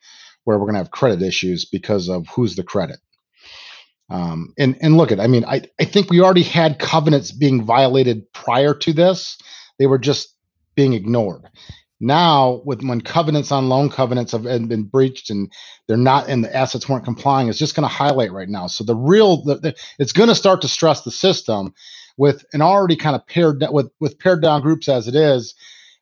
where 0.46 0.58
we're 0.58 0.64
going 0.66 0.74
to 0.74 0.80
have 0.80 0.92
credit 0.92 1.22
issues 1.22 1.64
because 1.64 2.08
of 2.08 2.26
who's 2.28 2.54
the 2.54 2.62
credit. 2.62 2.98
Um, 4.08 4.54
and 4.56 4.78
and 4.80 4.96
look 4.96 5.10
at, 5.10 5.18
I 5.18 5.26
mean, 5.26 5.44
I 5.44 5.62
I 5.80 5.84
think 5.84 6.08
we 6.08 6.20
already 6.20 6.44
had 6.44 6.78
covenants 6.78 7.32
being 7.32 7.64
violated 7.64 8.32
prior 8.32 8.72
to 8.72 8.92
this; 8.92 9.36
they 9.78 9.86
were 9.86 9.98
just 9.98 10.32
being 10.76 10.92
ignored. 10.92 11.48
Now, 11.98 12.62
with 12.64 12.82
when 12.82 13.00
covenants 13.00 13.50
on 13.50 13.68
loan 13.68 13.90
covenants 13.90 14.30
have 14.32 14.44
been 14.44 14.84
breached 14.84 15.30
and 15.30 15.50
they're 15.88 15.96
not 15.96 16.28
and 16.28 16.44
the 16.44 16.54
assets 16.54 16.88
weren't 16.88 17.04
complying, 17.04 17.48
it's 17.48 17.58
just 17.58 17.74
going 17.74 17.88
to 17.88 17.94
highlight 17.94 18.32
right 18.32 18.48
now. 18.48 18.68
So 18.68 18.84
the 18.84 18.94
real, 18.94 19.42
the, 19.42 19.56
the, 19.56 19.74
it's 19.98 20.12
going 20.12 20.28
to 20.28 20.34
start 20.34 20.60
to 20.62 20.68
stress 20.68 21.00
the 21.02 21.10
system 21.10 21.74
with 22.16 22.44
an 22.52 22.62
already 22.62 22.96
kind 22.96 23.16
of 23.16 23.26
paired 23.26 23.64
with 23.70 23.90
with 23.98 24.20
pared 24.20 24.42
down 24.42 24.62
groups 24.62 24.88
as 24.88 25.08
it 25.08 25.16
is 25.16 25.54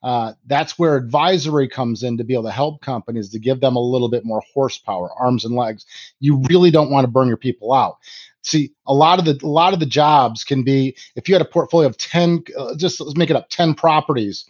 uh, 0.04 0.34
that's 0.44 0.78
where 0.78 0.96
advisory 0.96 1.66
comes 1.66 2.02
in 2.02 2.18
to 2.18 2.24
be 2.24 2.34
able 2.34 2.44
to 2.44 2.50
help 2.50 2.82
companies 2.82 3.30
to 3.30 3.38
give 3.38 3.60
them 3.60 3.74
a 3.74 3.80
little 3.80 4.10
bit 4.10 4.22
more 4.22 4.42
horsepower, 4.52 5.10
arms 5.18 5.46
and 5.46 5.54
legs. 5.54 5.86
You 6.20 6.42
really 6.50 6.70
don't 6.70 6.90
want 6.90 7.04
to 7.04 7.10
burn 7.10 7.26
your 7.26 7.38
people 7.38 7.72
out. 7.72 7.96
See, 8.42 8.72
a 8.86 8.92
lot 8.92 9.18
of 9.18 9.24
the 9.24 9.40
a 9.42 9.48
lot 9.48 9.72
of 9.72 9.80
the 9.80 9.86
jobs 9.86 10.44
can 10.44 10.62
be 10.62 10.94
if 11.16 11.26
you 11.26 11.34
had 11.34 11.40
a 11.40 11.46
portfolio 11.46 11.88
of 11.88 11.96
ten, 11.96 12.44
uh, 12.56 12.76
just 12.76 13.00
let's 13.00 13.16
make 13.16 13.30
it 13.30 13.36
up, 13.36 13.48
ten 13.48 13.72
properties. 13.72 14.44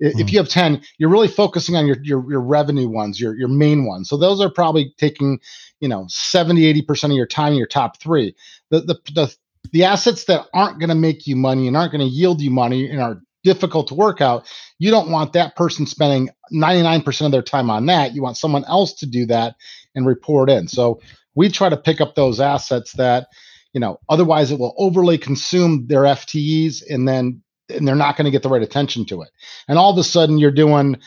If 0.00 0.14
mm. 0.16 0.32
you 0.32 0.38
have 0.38 0.48
10, 0.48 0.82
you're 0.98 1.10
really 1.10 1.28
focusing 1.28 1.76
on 1.76 1.86
your, 1.86 1.98
your 2.02 2.28
your 2.28 2.40
revenue 2.40 2.88
ones, 2.88 3.20
your 3.20 3.36
your 3.36 3.46
main 3.46 3.86
ones. 3.86 4.08
So 4.08 4.16
those 4.16 4.40
are 4.40 4.50
probably 4.50 4.92
taking, 4.98 5.38
you 5.78 5.86
know, 5.86 6.06
70, 6.08 6.82
80% 6.82 7.04
of 7.04 7.12
your 7.12 7.26
time 7.26 7.52
in 7.52 7.58
your 7.58 7.68
top 7.68 8.00
three. 8.00 8.34
The 8.70 8.80
the 8.80 8.98
the 9.14 9.36
the 9.70 9.84
assets 9.84 10.24
that 10.24 10.46
aren't 10.52 10.80
going 10.80 10.88
to 10.88 10.96
make 10.96 11.28
you 11.28 11.36
money 11.36 11.68
and 11.68 11.76
aren't 11.76 11.92
going 11.92 12.04
to 12.04 12.12
yield 12.12 12.40
you 12.40 12.50
money 12.50 12.90
and 12.90 13.00
are 13.00 13.22
difficult 13.44 13.88
to 13.88 13.94
work 13.94 14.20
out, 14.20 14.46
you 14.78 14.90
don't 14.90 15.10
want 15.10 15.32
that 15.32 15.56
person 15.56 15.86
spending 15.86 16.30
99% 16.52 17.26
of 17.26 17.32
their 17.32 17.42
time 17.42 17.70
on 17.70 17.86
that. 17.86 18.14
You 18.14 18.22
want 18.22 18.36
someone 18.36 18.64
else 18.64 18.94
to 18.94 19.06
do 19.06 19.26
that 19.26 19.56
and 19.94 20.06
report 20.06 20.50
in. 20.50 20.68
So 20.68 21.00
we 21.34 21.48
try 21.48 21.68
to 21.68 21.76
pick 21.76 22.00
up 22.00 22.14
those 22.14 22.40
assets 22.40 22.92
that, 22.92 23.28
you 23.72 23.80
know, 23.80 23.98
otherwise 24.08 24.50
it 24.50 24.58
will 24.58 24.74
overly 24.76 25.18
consume 25.18 25.86
their 25.86 26.02
FTEs 26.02 26.82
and 26.88 27.08
then 27.08 27.42
and 27.68 27.88
they're 27.88 27.94
not 27.94 28.16
going 28.16 28.26
to 28.26 28.30
get 28.30 28.42
the 28.42 28.48
right 28.48 28.62
attention 28.62 29.06
to 29.06 29.22
it. 29.22 29.30
And 29.66 29.78
all 29.78 29.90
of 29.92 29.98
a 29.98 30.04
sudden 30.04 30.38
you're 30.38 30.50
doing 30.50 30.98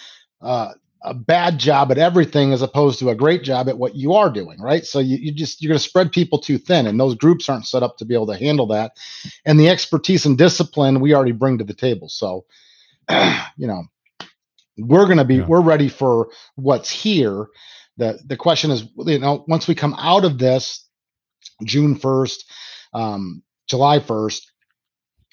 uh, 0.41 0.73
a 1.05 1.13
bad 1.13 1.59
job 1.59 1.91
at 1.91 1.97
everything 1.97 2.51
as 2.51 2.61
opposed 2.61 2.99
to 2.99 3.09
a 3.09 3.15
great 3.15 3.43
job 3.43 3.69
at 3.69 3.77
what 3.77 3.95
you 3.95 4.13
are 4.13 4.29
doing, 4.29 4.59
right? 4.59 4.85
So 4.85 4.99
you, 4.99 5.17
you 5.17 5.31
just 5.31 5.61
you're 5.61 5.69
going 5.69 5.79
to 5.79 5.83
spread 5.83 6.11
people 6.11 6.39
too 6.39 6.57
thin, 6.57 6.87
and 6.87 6.99
those 6.99 7.15
groups 7.15 7.47
aren't 7.47 7.67
set 7.67 7.83
up 7.83 7.97
to 7.97 8.05
be 8.05 8.15
able 8.15 8.27
to 8.27 8.37
handle 8.37 8.67
that. 8.67 8.93
And 9.45 9.59
the 9.59 9.69
expertise 9.69 10.25
and 10.25 10.37
discipline 10.37 10.99
we 10.99 11.13
already 11.13 11.31
bring 11.31 11.59
to 11.59 11.63
the 11.63 11.73
table. 11.73 12.09
So, 12.09 12.45
you 13.09 13.67
know, 13.67 13.83
we're 14.77 15.05
going 15.05 15.17
to 15.17 15.25
be 15.25 15.35
yeah. 15.35 15.45
we're 15.45 15.61
ready 15.61 15.89
for 15.89 16.29
what's 16.55 16.89
here. 16.89 17.47
the 17.97 18.19
The 18.25 18.37
question 18.37 18.71
is, 18.71 18.83
you 18.97 19.19
know, 19.19 19.45
once 19.47 19.67
we 19.67 19.75
come 19.75 19.95
out 19.97 20.25
of 20.25 20.39
this, 20.39 20.87
June 21.63 21.95
first, 21.95 22.51
um, 22.93 23.43
July 23.67 23.99
first, 23.99 24.51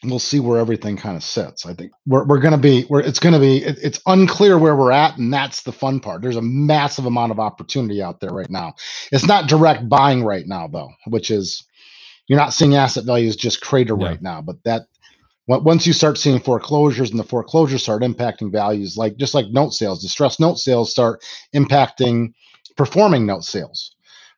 we'll 0.04 0.18
see 0.18 0.40
where 0.40 0.58
everything 0.58 0.96
kind 0.96 1.16
of 1.16 1.22
sits. 1.22 1.64
I 1.64 1.74
think 1.74 1.92
we're, 2.06 2.24
we're 2.24 2.40
going 2.40 2.52
to 2.52 2.58
be 2.58 2.82
where 2.84 3.00
it's 3.00 3.18
going 3.18 3.34
to 3.34 3.38
be. 3.38 3.58
It, 3.58 3.78
it's 3.82 4.00
unclear 4.06 4.58
where 4.58 4.76
we're 4.76 4.92
at, 4.92 5.18
and 5.18 5.32
that's 5.32 5.62
the 5.62 5.72
fun 5.72 6.00
part. 6.00 6.22
There's 6.22 6.36
a 6.36 6.42
massive 6.42 7.06
amount 7.06 7.32
of 7.32 7.40
opportunity 7.40 8.02
out 8.02 8.20
there 8.20 8.30
right 8.30 8.50
now. 8.50 8.74
It's 9.12 9.26
not 9.26 9.48
direct 9.48 9.88
buying 9.88 10.24
right 10.24 10.46
now, 10.46 10.68
though, 10.68 10.90
which 11.06 11.30
is 11.30 11.64
you're 12.26 12.38
not 12.38 12.52
seeing 12.52 12.74
asset 12.74 13.04
values 13.04 13.36
just 13.36 13.60
crater 13.60 13.96
yeah. 13.98 14.06
right 14.06 14.22
now. 14.22 14.42
But 14.42 14.56
that 14.64 14.82
once 15.46 15.86
you 15.86 15.92
start 15.92 16.18
seeing 16.18 16.40
foreclosures 16.40 17.10
and 17.10 17.18
the 17.18 17.24
foreclosures 17.24 17.82
start 17.82 18.02
impacting 18.02 18.50
values, 18.50 18.96
like 18.96 19.16
just 19.16 19.34
like 19.34 19.46
note 19.50 19.74
sales, 19.74 20.02
distressed 20.02 20.40
note 20.40 20.58
sales 20.58 20.90
start 20.90 21.24
impacting 21.54 22.32
performing 22.76 23.26
note 23.26 23.44
sales 23.44 23.94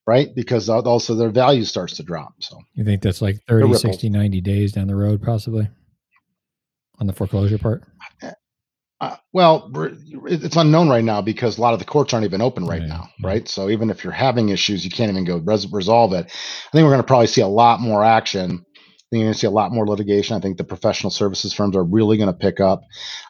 right? 0.07 0.29
Because 0.35 0.69
also 0.69 1.15
their 1.15 1.31
value 1.31 1.65
starts 1.65 1.97
to 1.97 2.03
drop. 2.03 2.35
So 2.41 2.59
you 2.75 2.85
think 2.85 3.03
that's 3.03 3.23
like 3.23 3.41
30, 3.49 3.75
60, 3.75 4.11
90 4.11 4.41
days 4.41 4.73
down 4.73 4.89
the 4.89 4.97
road, 4.97 5.23
possibly 5.23 5.69
on 6.99 7.07
the 7.07 7.13
foreclosure 7.13 7.59
part? 7.59 7.83
Uh, 8.23 8.31
uh 9.01 9.17
well, 9.33 9.71
it's 10.27 10.57
unknown 10.57 10.89
right 10.89 11.05
now 11.05 11.21
because 11.21 11.59
a 11.59 11.61
lot 11.61 11.73
of 11.73 11.79
the 11.79 11.85
courts 11.85 12.13
aren't 12.13 12.27
even 12.27 12.41
open 12.41 12.65
right, 12.65 12.81
right 12.81 12.89
now, 12.89 13.09
right? 13.23 13.49
So 13.49 13.69
even 13.69 13.91
if 13.91 14.05
you're 14.05 14.13
having 14.13 14.51
issues, 14.51 14.85
you 14.85 14.91
can't 14.91 15.11
even 15.11 15.25
go 15.25 15.39
res- 15.39 15.71
resolve 15.73 16.13
it. 16.13 16.27
I 16.27 16.71
think 16.73 16.85
we're 16.85 16.91
going 16.91 16.99
to 16.99 17.07
probably 17.07 17.27
see 17.27 17.41
a 17.41 17.49
lot 17.49 17.81
more 17.81 18.05
action. 18.05 18.51
I 18.51 19.09
think 19.11 19.21
you're 19.21 19.23
going 19.23 19.33
to 19.33 19.39
see 19.39 19.47
a 19.47 19.51
lot 19.51 19.73
more 19.73 19.87
litigation. 19.87 20.37
I 20.37 20.41
think 20.41 20.57
the 20.57 20.65
professional 20.65 21.11
services 21.11 21.53
firms 21.53 21.77
are 21.77 21.85
really 21.85 22.17
going 22.17 22.29
to 22.29 22.39
pick 22.39 22.61
up. 22.61 22.83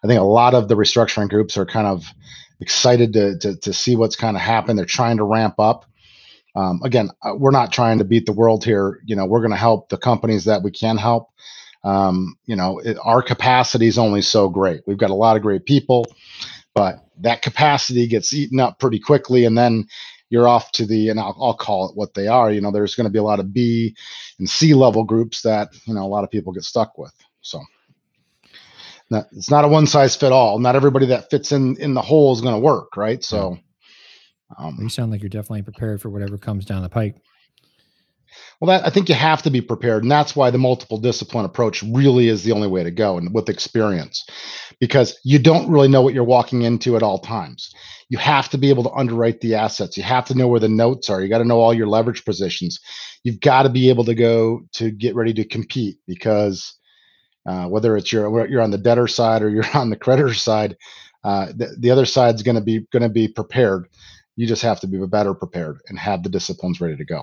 I 0.02 0.06
think 0.06 0.20
a 0.20 0.24
lot 0.24 0.54
of 0.54 0.68
the 0.68 0.76
restructuring 0.76 1.28
groups 1.28 1.56
are 1.56 1.66
kind 1.66 1.86
of 1.86 2.04
excited 2.60 3.12
to, 3.14 3.38
to, 3.38 3.56
to 3.56 3.72
see 3.72 3.96
what's 3.96 4.16
kind 4.16 4.36
of 4.36 4.42
happened. 4.42 4.78
They're 4.78 4.86
trying 4.86 5.16
to 5.16 5.24
ramp 5.24 5.58
up 5.58 5.84
um, 6.54 6.80
again, 6.84 7.10
uh, 7.22 7.34
we're 7.36 7.50
not 7.50 7.72
trying 7.72 7.98
to 7.98 8.04
beat 8.04 8.26
the 8.26 8.32
world 8.32 8.64
here. 8.64 9.00
You 9.06 9.16
know, 9.16 9.26
we're 9.26 9.40
going 9.40 9.50
to 9.52 9.56
help 9.56 9.88
the 9.88 9.98
companies 9.98 10.44
that 10.46 10.62
we 10.62 10.70
can 10.70 10.96
help. 10.96 11.30
Um, 11.84 12.36
you 12.46 12.56
know, 12.56 12.78
it, 12.80 12.98
our 13.02 13.22
capacity 13.22 13.88
is 13.88 13.98
only 13.98 14.22
so 14.22 14.48
great. 14.48 14.82
We've 14.86 14.98
got 14.98 15.10
a 15.10 15.14
lot 15.14 15.36
of 15.36 15.42
great 15.42 15.66
people, 15.66 16.06
but 16.74 16.96
that 17.20 17.42
capacity 17.42 18.06
gets 18.08 18.34
eaten 18.34 18.60
up 18.60 18.78
pretty 18.80 19.00
quickly, 19.00 19.44
and 19.44 19.56
then 19.58 19.86
you're 20.30 20.48
off 20.48 20.72
to 20.72 20.86
the 20.86 21.10
and 21.10 21.20
I'll, 21.20 21.36
I'll 21.40 21.54
call 21.56 21.88
it 21.90 21.96
what 21.96 22.14
they 22.14 22.28
are. 22.28 22.52
You 22.52 22.60
know, 22.62 22.72
there's 22.72 22.94
going 22.96 23.06
to 23.06 23.12
be 23.12 23.18
a 23.20 23.24
lot 23.24 23.40
of 23.40 23.52
B 23.52 23.96
and 24.38 24.48
C 24.50 24.74
level 24.74 25.04
groups 25.04 25.42
that 25.42 25.70
you 25.86 25.94
know 25.94 26.04
a 26.04 26.08
lot 26.08 26.24
of 26.24 26.30
people 26.30 26.52
get 26.52 26.64
stuck 26.64 26.98
with. 26.98 27.12
So. 27.42 27.60
it's 29.36 29.50
not 29.50 29.64
a 29.64 29.68
one 29.68 29.86
size 29.86 30.16
fit 30.16 30.32
all. 30.32 30.58
Not 30.58 30.76
everybody 30.76 31.06
that 31.06 31.30
fits 31.30 31.52
in 31.52 31.76
in 31.78 31.94
the 31.94 32.02
hole 32.02 32.32
is 32.34 32.40
going 32.40 32.54
to 32.54 32.60
work, 32.60 32.96
right? 32.96 33.22
So, 33.24 33.58
um, 34.58 34.78
you 34.80 34.88
sound 34.88 35.10
like 35.10 35.22
you're 35.22 35.28
definitely 35.28 35.62
prepared 35.62 36.00
for 36.00 36.10
whatever 36.10 36.38
comes 36.38 36.64
down 36.64 36.82
the 36.82 36.88
pike. 36.88 37.16
Well, 38.60 38.68
that 38.68 38.86
I 38.86 38.90
think 38.90 39.08
you 39.08 39.14
have 39.14 39.42
to 39.42 39.50
be 39.50 39.60
prepared, 39.60 40.02
and 40.02 40.10
that's 40.10 40.34
why 40.34 40.50
the 40.50 40.58
multiple 40.58 40.98
discipline 40.98 41.44
approach 41.44 41.82
really 41.82 42.28
is 42.28 42.42
the 42.42 42.52
only 42.52 42.68
way 42.68 42.82
to 42.82 42.90
go, 42.90 43.16
and 43.16 43.32
with 43.34 43.48
experience, 43.48 44.24
because 44.80 45.18
you 45.24 45.38
don't 45.38 45.70
really 45.70 45.88
know 45.88 46.02
what 46.02 46.14
you're 46.14 46.24
walking 46.24 46.62
into 46.62 46.96
at 46.96 47.02
all 47.02 47.18
times. 47.18 47.72
You 48.08 48.18
have 48.18 48.48
to 48.50 48.58
be 48.58 48.70
able 48.70 48.82
to 48.84 48.92
underwrite 48.92 49.40
the 49.40 49.54
assets. 49.54 49.96
You 49.96 50.02
have 50.02 50.24
to 50.26 50.34
know 50.34 50.48
where 50.48 50.60
the 50.60 50.68
notes 50.68 51.10
are. 51.10 51.20
You 51.20 51.28
got 51.28 51.38
to 51.38 51.44
know 51.44 51.60
all 51.60 51.74
your 51.74 51.86
leverage 51.86 52.24
positions. 52.24 52.80
You've 53.22 53.40
got 53.40 53.62
to 53.62 53.68
be 53.68 53.88
able 53.88 54.04
to 54.04 54.14
go 54.14 54.62
to 54.72 54.90
get 54.90 55.14
ready 55.14 55.32
to 55.34 55.44
compete 55.44 55.98
because 56.06 56.74
uh, 57.46 57.66
whether 57.66 57.96
it's 57.96 58.12
you're 58.12 58.48
you're 58.48 58.62
on 58.62 58.70
the 58.70 58.78
debtor 58.78 59.08
side 59.08 59.42
or 59.42 59.48
you're 59.48 59.64
on 59.74 59.90
the 59.90 59.96
creditor 59.96 60.34
side, 60.34 60.76
uh, 61.24 61.46
the, 61.56 61.74
the 61.78 61.90
other 61.90 62.06
side's 62.06 62.42
going 62.42 62.56
to 62.56 62.60
be 62.60 62.80
going 62.92 63.02
to 63.02 63.08
be 63.08 63.28
prepared 63.28 63.88
you 64.36 64.46
just 64.46 64.62
have 64.62 64.80
to 64.80 64.86
be 64.86 65.04
better 65.06 65.34
prepared 65.34 65.78
and 65.88 65.98
have 65.98 66.22
the 66.22 66.28
disciplines 66.28 66.80
ready 66.80 66.96
to 66.96 67.04
go. 67.04 67.22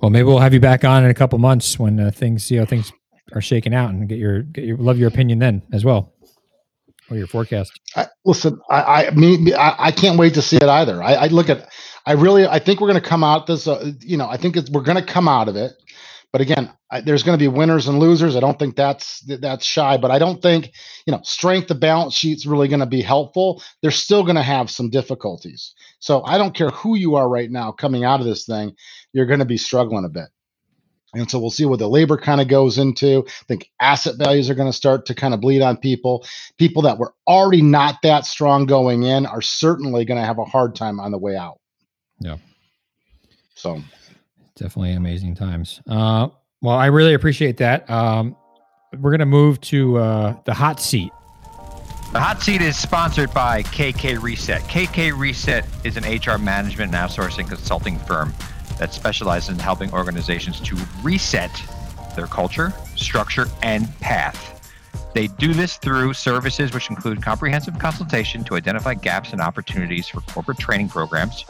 Well, 0.00 0.10
maybe 0.10 0.24
we'll 0.24 0.40
have 0.40 0.52
you 0.52 0.60
back 0.60 0.84
on 0.84 1.04
in 1.04 1.10
a 1.10 1.14
couple 1.14 1.38
months 1.38 1.78
when 1.78 1.98
uh, 2.00 2.10
things 2.10 2.44
see 2.44 2.56
how 2.56 2.64
things 2.64 2.92
are 3.32 3.40
shaking 3.40 3.74
out 3.74 3.90
and 3.90 4.08
get 4.08 4.18
your 4.18 4.42
get 4.42 4.64
your 4.64 4.76
love 4.76 4.98
your 4.98 5.08
opinion 5.08 5.38
then 5.38 5.62
as 5.72 5.84
well 5.84 6.12
or 7.10 7.16
your 7.16 7.26
forecast. 7.26 7.80
I, 7.96 8.06
listen, 8.24 8.60
I 8.70 9.06
I 9.06 9.10
mean 9.12 9.54
I, 9.54 9.76
I, 9.78 9.92
can't 9.92 10.18
wait 10.18 10.34
to 10.34 10.42
see 10.42 10.56
it 10.56 10.64
either. 10.64 11.02
I, 11.02 11.14
I 11.14 11.26
look 11.28 11.48
at 11.48 11.68
I 12.06 12.12
really 12.12 12.46
I 12.46 12.58
think 12.58 12.80
we're 12.80 12.88
going 12.88 13.02
to 13.02 13.08
come 13.08 13.24
out 13.24 13.46
this 13.46 13.66
uh, 13.66 13.92
you 14.00 14.16
know 14.16 14.28
I 14.28 14.36
think 14.36 14.56
it's, 14.56 14.70
we're 14.70 14.82
going 14.82 15.02
to 15.02 15.12
come 15.12 15.28
out 15.28 15.48
of 15.48 15.56
it. 15.56 15.72
But 16.34 16.40
again, 16.40 16.72
I, 16.90 17.00
there's 17.00 17.22
going 17.22 17.38
to 17.38 17.42
be 17.42 17.46
winners 17.46 17.86
and 17.86 18.00
losers. 18.00 18.34
I 18.34 18.40
don't 18.40 18.58
think 18.58 18.74
that's 18.74 19.20
that's 19.20 19.64
shy, 19.64 19.96
but 19.96 20.10
I 20.10 20.18
don't 20.18 20.42
think 20.42 20.72
you 21.06 21.12
know 21.12 21.20
strength 21.22 21.70
of 21.70 21.78
balance 21.78 22.12
sheets 22.12 22.44
really 22.44 22.66
going 22.66 22.80
to 22.80 22.86
be 22.86 23.02
helpful. 23.02 23.62
They're 23.80 23.92
still 23.92 24.24
going 24.24 24.34
to 24.34 24.42
have 24.42 24.68
some 24.68 24.90
difficulties. 24.90 25.74
So 26.00 26.24
I 26.24 26.36
don't 26.36 26.52
care 26.52 26.70
who 26.70 26.96
you 26.96 27.14
are 27.14 27.28
right 27.28 27.48
now 27.48 27.70
coming 27.70 28.02
out 28.02 28.18
of 28.18 28.26
this 28.26 28.46
thing, 28.46 28.74
you're 29.12 29.26
going 29.26 29.38
to 29.38 29.44
be 29.44 29.56
struggling 29.56 30.04
a 30.04 30.08
bit. 30.08 30.26
And 31.14 31.30
so 31.30 31.38
we'll 31.38 31.50
see 31.50 31.66
what 31.66 31.78
the 31.78 31.88
labor 31.88 32.16
kind 32.16 32.40
of 32.40 32.48
goes 32.48 32.78
into. 32.78 33.24
I 33.28 33.44
think 33.46 33.70
asset 33.80 34.16
values 34.18 34.50
are 34.50 34.56
going 34.56 34.68
to 34.68 34.76
start 34.76 35.06
to 35.06 35.14
kind 35.14 35.34
of 35.34 35.40
bleed 35.40 35.62
on 35.62 35.76
people. 35.76 36.26
People 36.58 36.82
that 36.82 36.98
were 36.98 37.14
already 37.28 37.62
not 37.62 38.02
that 38.02 38.26
strong 38.26 38.66
going 38.66 39.04
in 39.04 39.24
are 39.24 39.40
certainly 39.40 40.04
going 40.04 40.20
to 40.20 40.26
have 40.26 40.40
a 40.40 40.44
hard 40.44 40.74
time 40.74 40.98
on 40.98 41.12
the 41.12 41.18
way 41.18 41.36
out. 41.36 41.60
Yeah. 42.18 42.38
So 43.54 43.80
definitely 44.56 44.92
amazing 44.92 45.34
times. 45.34 45.80
Uh, 45.86 46.28
well, 46.62 46.76
I 46.76 46.86
really 46.86 47.14
appreciate 47.14 47.58
that. 47.58 47.88
Um, 47.90 48.36
we're 49.00 49.10
going 49.10 49.18
to 49.20 49.26
move 49.26 49.60
to 49.62 49.98
uh, 49.98 50.36
the 50.44 50.54
hot 50.54 50.80
seat. 50.80 51.10
The 52.12 52.20
hot 52.20 52.40
seat 52.40 52.62
is 52.62 52.76
sponsored 52.76 53.34
by 53.34 53.64
KK 53.64 54.22
Reset. 54.22 54.62
KK 54.62 55.18
Reset 55.18 55.66
is 55.82 55.96
an 55.96 56.04
HR 56.04 56.38
management 56.38 56.94
and 56.94 57.10
outsourcing 57.10 57.48
consulting 57.48 57.98
firm 57.98 58.32
that 58.78 58.94
specializes 58.94 59.48
in 59.48 59.58
helping 59.58 59.92
organizations 59.92 60.60
to 60.60 60.76
reset 61.02 61.50
their 62.14 62.26
culture, 62.26 62.72
structure, 62.94 63.46
and 63.62 63.88
path. 63.98 64.52
They 65.14 65.26
do 65.26 65.54
this 65.54 65.76
through 65.76 66.12
services 66.14 66.72
which 66.72 66.90
include 66.90 67.22
comprehensive 67.22 67.78
consultation 67.78 68.44
to 68.44 68.54
identify 68.54 68.94
gaps 68.94 69.32
and 69.32 69.40
opportunities 69.40 70.08
for 70.08 70.20
corporate 70.20 70.58
training 70.58 70.88
programs, 70.88 71.44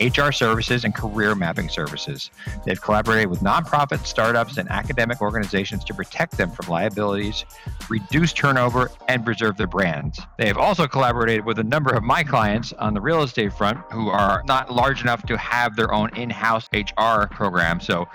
HR 0.00 0.30
services, 0.30 0.84
and 0.84 0.94
career 0.94 1.34
mapping 1.34 1.68
services. 1.68 2.30
They've 2.64 2.80
collaborated 2.80 3.28
with 3.28 3.40
nonprofits, 3.40 4.06
startups, 4.06 4.58
and 4.58 4.68
academic 4.70 5.20
organizations 5.20 5.84
to 5.84 5.94
protect 5.94 6.36
them 6.36 6.50
from 6.50 6.68
liabilities, 6.68 7.44
reduce 7.88 8.32
turnover, 8.32 8.90
and 9.08 9.24
preserve 9.24 9.56
their 9.56 9.66
brands. 9.66 10.20
They 10.38 10.46
have 10.46 10.58
also 10.58 10.86
collaborated 10.86 11.44
with 11.44 11.58
a 11.58 11.64
number 11.64 11.94
of 11.94 12.02
my 12.02 12.22
clients 12.22 12.72
on 12.74 12.94
the 12.94 13.00
real 13.00 13.22
estate 13.22 13.52
front 13.52 13.78
who 13.92 14.08
are 14.08 14.42
not 14.46 14.72
large 14.72 15.00
enough 15.00 15.22
to 15.26 15.36
have 15.38 15.76
their 15.76 15.92
own 15.92 16.14
in 16.16 16.30
house 16.30 16.68
HR 16.72 17.26
program. 17.30 17.80
So 17.80 18.06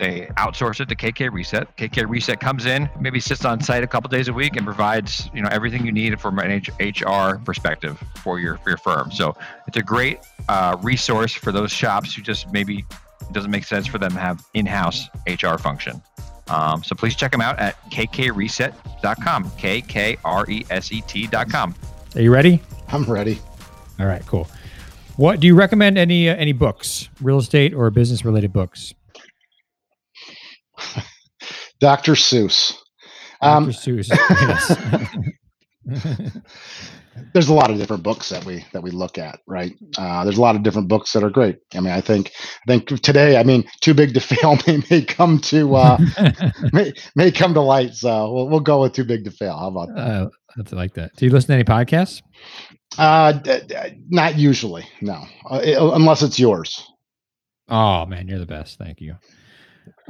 they 0.00 0.22
outsource 0.38 0.80
it 0.80 0.88
to 0.88 0.96
KK 0.96 1.30
Reset. 1.30 1.76
KK 1.76 2.08
Reset 2.08 2.40
comes 2.40 2.64
in, 2.64 2.88
maybe 2.98 3.20
sits 3.20 3.44
on 3.44 3.60
site 3.60 3.84
a 3.84 3.86
couple 3.86 4.08
days 4.08 4.28
a 4.28 4.32
week, 4.32 4.56
and 4.56 4.64
provides 4.64 5.30
you 5.34 5.42
know 5.42 5.48
everything 5.52 5.84
you 5.84 5.92
need 5.92 6.18
from 6.18 6.38
an 6.38 6.62
HR 6.80 7.38
perspective 7.44 8.02
for 8.22 8.40
your 8.40 8.56
for 8.58 8.70
your 8.70 8.78
firm. 8.78 9.12
So 9.12 9.36
it's 9.68 9.76
a 9.76 9.82
great 9.82 10.18
uh, 10.48 10.78
resource 10.82 11.34
for 11.34 11.52
those 11.52 11.70
shops 11.70 12.14
who 12.14 12.22
just 12.22 12.50
maybe 12.50 12.86
it 13.20 13.32
doesn't 13.32 13.50
make 13.50 13.64
sense 13.64 13.86
for 13.86 13.98
them 13.98 14.12
to 14.12 14.18
have 14.18 14.42
in-house 14.54 15.08
HR 15.28 15.56
function. 15.56 16.02
Um, 16.48 16.82
so 16.82 16.96
please 16.96 17.14
check 17.14 17.30
them 17.30 17.42
out 17.42 17.58
at 17.58 17.76
kkreset.com. 17.90 19.50
K 19.58 19.82
K 19.82 20.16
R 20.24 20.50
E 20.50 20.64
S 20.70 20.90
E 20.92 21.02
T.com. 21.02 21.74
Are 22.14 22.20
you 22.22 22.32
ready? 22.32 22.62
I'm 22.88 23.04
ready. 23.04 23.38
All 24.00 24.06
right, 24.06 24.24
cool. 24.26 24.48
What 25.16 25.40
do 25.40 25.46
you 25.46 25.54
recommend? 25.54 25.98
Any 25.98 26.30
uh, 26.30 26.36
any 26.36 26.52
books, 26.52 27.10
real 27.20 27.38
estate 27.38 27.74
or 27.74 27.90
business 27.90 28.24
related 28.24 28.54
books? 28.54 28.94
Dr. 31.80 32.12
Seuss. 32.12 32.74
Um, 33.40 33.70
Dr. 33.70 34.02
Seuss. 34.02 35.32
there's 37.32 37.48
a 37.48 37.54
lot 37.54 37.70
of 37.70 37.78
different 37.78 38.02
books 38.02 38.28
that 38.28 38.44
we 38.44 38.64
that 38.72 38.82
we 38.82 38.90
look 38.90 39.18
at, 39.18 39.40
right? 39.46 39.72
Uh, 39.96 40.24
there's 40.24 40.38
a 40.38 40.40
lot 40.40 40.56
of 40.56 40.62
different 40.62 40.88
books 40.88 41.12
that 41.12 41.24
are 41.24 41.30
great. 41.30 41.58
I 41.74 41.80
mean, 41.80 41.92
I 41.92 42.00
think 42.00 42.32
I 42.66 42.66
think 42.66 42.86
today, 43.02 43.36
I 43.38 43.42
mean, 43.42 43.64
too 43.80 43.94
big 43.94 44.14
to 44.14 44.20
fail 44.20 44.58
may, 44.66 44.82
may 44.90 45.02
come 45.02 45.40
to 45.40 45.74
uh, 45.76 45.98
may 46.72 46.92
may 47.14 47.30
come 47.30 47.54
to 47.54 47.60
light. 47.60 47.94
So 47.94 48.32
we'll 48.32 48.48
we'll 48.48 48.60
go 48.60 48.82
with 48.82 48.92
too 48.92 49.04
big 49.04 49.24
to 49.24 49.30
fail. 49.30 49.56
How 49.56 49.68
about 49.68 49.88
that? 49.94 50.00
Uh, 50.00 50.28
I 50.58 50.74
like 50.74 50.94
that. 50.94 51.14
Do 51.16 51.24
you 51.24 51.32
listen 51.32 51.48
to 51.48 51.54
any 51.54 51.64
podcasts? 51.64 52.22
Uh, 52.98 53.32
d- 53.32 53.60
d- 53.68 53.74
not 54.08 54.36
usually, 54.36 54.84
no, 55.00 55.24
uh, 55.48 55.60
it, 55.62 55.78
unless 55.78 56.22
it's 56.22 56.38
yours. 56.38 56.84
Oh 57.68 58.04
man, 58.06 58.26
you're 58.26 58.40
the 58.40 58.46
best. 58.46 58.78
Thank 58.78 59.00
you. 59.00 59.14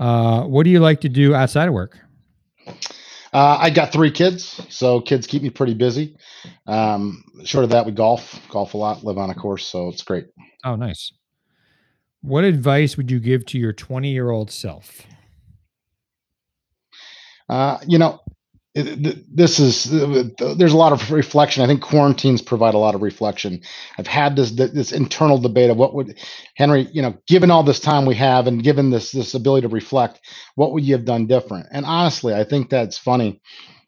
Uh, 0.00 0.44
what 0.44 0.64
do 0.64 0.70
you 0.70 0.80
like 0.80 1.02
to 1.02 1.10
do 1.10 1.34
outside 1.34 1.68
of 1.68 1.74
work? 1.74 1.98
Uh, 3.32 3.58
I 3.60 3.68
got 3.68 3.92
three 3.92 4.10
kids, 4.10 4.60
so 4.70 5.02
kids 5.02 5.26
keep 5.26 5.42
me 5.42 5.50
pretty 5.50 5.74
busy. 5.74 6.16
Um, 6.66 7.22
short 7.44 7.64
of 7.64 7.70
that, 7.70 7.84
we 7.84 7.92
golf, 7.92 8.40
golf 8.48 8.72
a 8.72 8.78
lot, 8.78 9.04
live 9.04 9.18
on 9.18 9.28
a 9.28 9.34
course, 9.34 9.66
so 9.66 9.88
it's 9.88 10.02
great. 10.02 10.28
Oh, 10.64 10.74
nice. 10.74 11.12
What 12.22 12.44
advice 12.44 12.96
would 12.96 13.10
you 13.10 13.20
give 13.20 13.44
to 13.46 13.58
your 13.58 13.74
20 13.74 14.10
year 14.10 14.30
old 14.30 14.50
self? 14.50 15.02
Uh, 17.50 17.78
you 17.86 17.98
know, 17.98 18.20
this 18.82 19.58
is 19.58 19.92
uh, 19.92 20.24
there's 20.56 20.72
a 20.72 20.76
lot 20.76 20.92
of 20.92 21.10
reflection. 21.10 21.62
I 21.62 21.66
think 21.66 21.82
quarantines 21.82 22.42
provide 22.42 22.74
a 22.74 22.78
lot 22.78 22.94
of 22.94 23.02
reflection. 23.02 23.60
I've 23.98 24.06
had 24.06 24.36
this 24.36 24.52
this 24.52 24.92
internal 24.92 25.38
debate 25.38 25.70
of 25.70 25.76
what 25.76 25.94
would 25.94 26.18
Henry, 26.56 26.88
you 26.92 27.02
know, 27.02 27.16
given 27.26 27.50
all 27.50 27.62
this 27.62 27.80
time 27.80 28.06
we 28.06 28.14
have 28.16 28.46
and 28.46 28.62
given 28.62 28.90
this 28.90 29.12
this 29.12 29.34
ability 29.34 29.66
to 29.68 29.72
reflect, 29.72 30.20
what 30.56 30.72
would 30.72 30.84
you 30.84 30.94
have 30.94 31.04
done 31.04 31.26
different? 31.26 31.66
And 31.72 31.86
honestly, 31.86 32.34
I 32.34 32.44
think 32.44 32.70
that's 32.70 32.98
funny. 32.98 33.40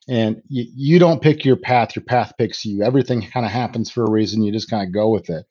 And 0.09 0.43
you, 0.49 0.65
you 0.75 0.99
don't 0.99 1.23
pick 1.23 1.45
your 1.45 1.57
path; 1.57 1.95
your 1.95 2.05
path 2.05 2.33
picks 2.39 2.65
you. 2.65 2.83
Everything 2.83 3.23
kind 3.23 3.47
of 3.47 3.53
happens 3.53 3.91
for 3.91 4.05
a 4.05 4.11
reason. 4.11 4.43
You 4.43 4.53
just 4.53 4.71
kind 4.71 4.87
of 4.87 4.93
go 4.93 5.11
with 5.11 5.31
it. 5.31 5.47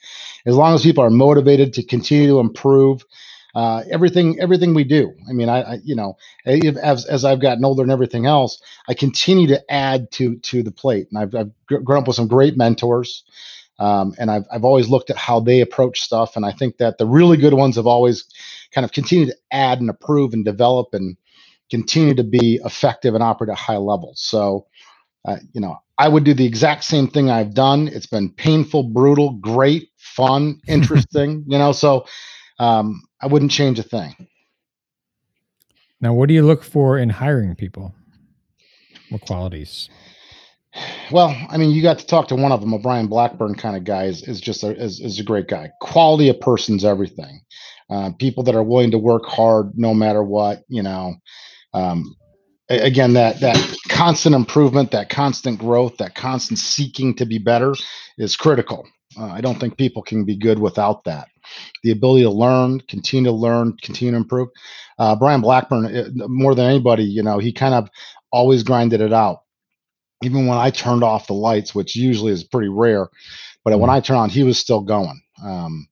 As 0.45 0.55
long 0.55 0.73
as 0.75 0.83
people 0.83 1.03
are 1.03 1.09
motivated 1.09 1.73
to 1.73 1.85
continue 1.85 2.27
to 2.27 2.39
improve, 2.39 3.03
uh, 3.55 3.83
everything 3.91 4.39
everything 4.39 4.73
we 4.73 4.83
do. 4.83 5.13
I 5.29 5.33
mean, 5.33 5.49
I, 5.49 5.61
I, 5.61 5.79
you 5.83 5.95
know, 5.95 6.17
as 6.45 7.05
as 7.05 7.25
I've 7.25 7.41
gotten 7.41 7.65
older 7.65 7.83
and 7.83 7.91
everything 7.91 8.25
else, 8.25 8.61
I 8.87 8.93
continue 8.93 9.47
to 9.47 9.71
add 9.71 10.11
to 10.13 10.37
to 10.37 10.63
the 10.63 10.71
plate, 10.71 11.07
and 11.11 11.19
I've, 11.21 11.35
I've 11.35 11.83
grown 11.83 11.99
up 12.01 12.07
with 12.07 12.15
some 12.15 12.27
great 12.27 12.57
mentors. 12.57 13.23
Um, 13.79 14.13
and 14.19 14.29
I've, 14.29 14.45
I've 14.53 14.63
always 14.63 14.89
looked 14.89 15.09
at 15.09 15.17
how 15.17 15.39
they 15.39 15.59
approach 15.61 16.01
stuff. 16.01 16.35
And 16.35 16.45
I 16.45 16.51
think 16.51 16.77
that 16.77 16.99
the 16.99 17.07
really 17.07 17.35
good 17.35 17.55
ones 17.55 17.77
have 17.77 17.87
always 17.87 18.25
kind 18.71 18.85
of 18.85 18.91
continued 18.91 19.29
to 19.29 19.37
add 19.51 19.81
and 19.81 19.89
approve 19.89 20.33
and 20.33 20.45
develop 20.45 20.89
and 20.93 21.17
continue 21.71 22.13
to 22.13 22.23
be 22.23 22.59
effective 22.63 23.15
and 23.15 23.23
operate 23.23 23.49
at 23.49 23.57
high 23.57 23.77
levels. 23.77 24.21
So, 24.21 24.67
uh, 25.25 25.37
you 25.53 25.61
know, 25.61 25.77
I 25.97 26.07
would 26.09 26.23
do 26.23 26.33
the 26.33 26.45
exact 26.45 26.83
same 26.83 27.07
thing 27.07 27.29
I've 27.29 27.53
done. 27.53 27.87
It's 27.87 28.07
been 28.07 28.31
painful, 28.31 28.83
brutal, 28.83 29.33
great, 29.33 29.89
fun, 29.97 30.59
interesting, 30.67 31.45
you 31.47 31.57
know, 31.57 31.71
so 31.71 32.05
um, 32.61 33.01
I 33.19 33.25
wouldn't 33.25 33.51
change 33.51 33.79
a 33.79 33.83
thing. 33.83 34.27
Now, 35.99 36.13
what 36.13 36.27
do 36.27 36.35
you 36.35 36.45
look 36.45 36.63
for 36.63 36.99
in 36.99 37.09
hiring 37.09 37.55
people? 37.55 37.95
What 39.09 39.21
qualities? 39.21 39.89
Well, 41.11 41.35
I 41.49 41.57
mean, 41.57 41.71
you 41.71 41.81
got 41.81 41.97
to 41.99 42.05
talk 42.05 42.27
to 42.27 42.35
one 42.35 42.51
of 42.51 42.61
them. 42.61 42.73
A 42.73 42.79
Brian 42.79 43.07
Blackburn 43.07 43.55
kind 43.55 43.75
of 43.75 43.83
guy 43.83 44.05
is, 44.05 44.21
is 44.27 44.39
just 44.39 44.63
a, 44.63 44.79
is, 44.79 44.99
is 44.99 45.19
a 45.19 45.23
great 45.23 45.47
guy. 45.47 45.71
Quality 45.81 46.29
of 46.29 46.39
person's 46.39 46.85
everything. 46.85 47.41
Uh, 47.89 48.11
people 48.19 48.43
that 48.43 48.55
are 48.55 48.63
willing 48.63 48.91
to 48.91 48.99
work 48.99 49.25
hard 49.25 49.71
no 49.75 49.95
matter 49.95 50.23
what. 50.23 50.61
You 50.69 50.83
know, 50.83 51.15
um, 51.73 52.15
again, 52.69 53.13
that 53.13 53.39
that 53.39 53.57
constant 53.89 54.35
improvement, 54.35 54.91
that 54.91 55.09
constant 55.09 55.57
growth, 55.57 55.97
that 55.97 56.13
constant 56.13 56.59
seeking 56.59 57.15
to 57.15 57.25
be 57.25 57.39
better 57.39 57.73
is 58.19 58.35
critical. 58.35 58.87
Uh, 59.19 59.25
I 59.25 59.41
don't 59.41 59.59
think 59.59 59.77
people 59.77 60.03
can 60.03 60.25
be 60.25 60.37
good 60.37 60.59
without 60.59 61.03
that 61.05 61.27
the 61.83 61.91
ability 61.91 62.23
to 62.23 62.29
learn, 62.29 62.81
continue 62.81 63.29
to 63.29 63.35
learn, 63.35 63.77
continue 63.81 64.11
to 64.11 64.17
improve. 64.17 64.49
Uh, 64.99 65.15
Brian 65.15 65.41
Blackburn, 65.41 65.85
uh, 65.85 66.27
more 66.27 66.55
than 66.55 66.65
anybody, 66.65 67.03
you 67.03 67.23
know, 67.23 67.39
he 67.39 67.51
kind 67.51 67.73
of 67.73 67.89
always 68.31 68.63
grinded 68.63 69.01
it 69.01 69.13
out. 69.13 69.43
Even 70.23 70.45
when 70.45 70.57
I 70.57 70.69
turned 70.69 71.03
off 71.03 71.27
the 71.27 71.33
lights, 71.33 71.73
which 71.73 71.95
usually 71.95 72.31
is 72.31 72.43
pretty 72.43 72.69
rare, 72.69 73.09
but 73.63 73.71
when 73.79 73.89
mm-hmm. 73.89 73.97
I 73.97 73.99
turned 74.01 74.19
on, 74.19 74.29
he 74.29 74.43
was 74.43 74.59
still 74.59 74.81
going. 74.81 75.21
Um, 75.43 75.87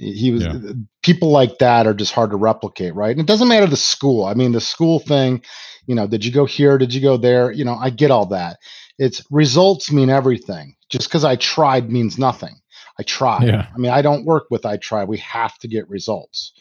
he 0.00 0.30
was 0.30 0.44
yeah. 0.44 0.72
people 1.02 1.30
like 1.30 1.58
that 1.58 1.86
are 1.86 1.94
just 1.94 2.12
hard 2.12 2.30
to 2.30 2.36
replicate, 2.36 2.94
right? 2.94 3.10
And 3.10 3.20
it 3.20 3.26
doesn't 3.26 3.48
matter 3.48 3.66
the 3.66 3.76
school. 3.76 4.24
I 4.24 4.34
mean, 4.34 4.52
the 4.52 4.60
school 4.60 4.98
thing, 4.98 5.42
you 5.86 5.94
know, 5.94 6.06
did 6.06 6.24
you 6.24 6.32
go 6.32 6.46
here? 6.46 6.78
Did 6.78 6.94
you 6.94 7.02
go 7.02 7.18
there? 7.18 7.52
You 7.52 7.64
know, 7.64 7.74
I 7.74 7.90
get 7.90 8.10
all 8.10 8.26
that. 8.26 8.58
It's 8.98 9.22
results 9.30 9.92
mean 9.92 10.08
everything. 10.08 10.74
Just 10.88 11.08
because 11.08 11.24
I 11.24 11.36
tried 11.36 11.90
means 11.90 12.18
nothing. 12.18 12.59
I 13.00 13.02
try. 13.02 13.42
Yeah. 13.44 13.66
I 13.74 13.78
mean, 13.78 13.90
I 13.90 14.02
don't 14.02 14.26
work 14.26 14.48
with 14.50 14.66
I 14.66 14.76
try. 14.76 15.04
We 15.04 15.16
have 15.18 15.56
to 15.60 15.68
get 15.68 15.88
results. 15.88 16.52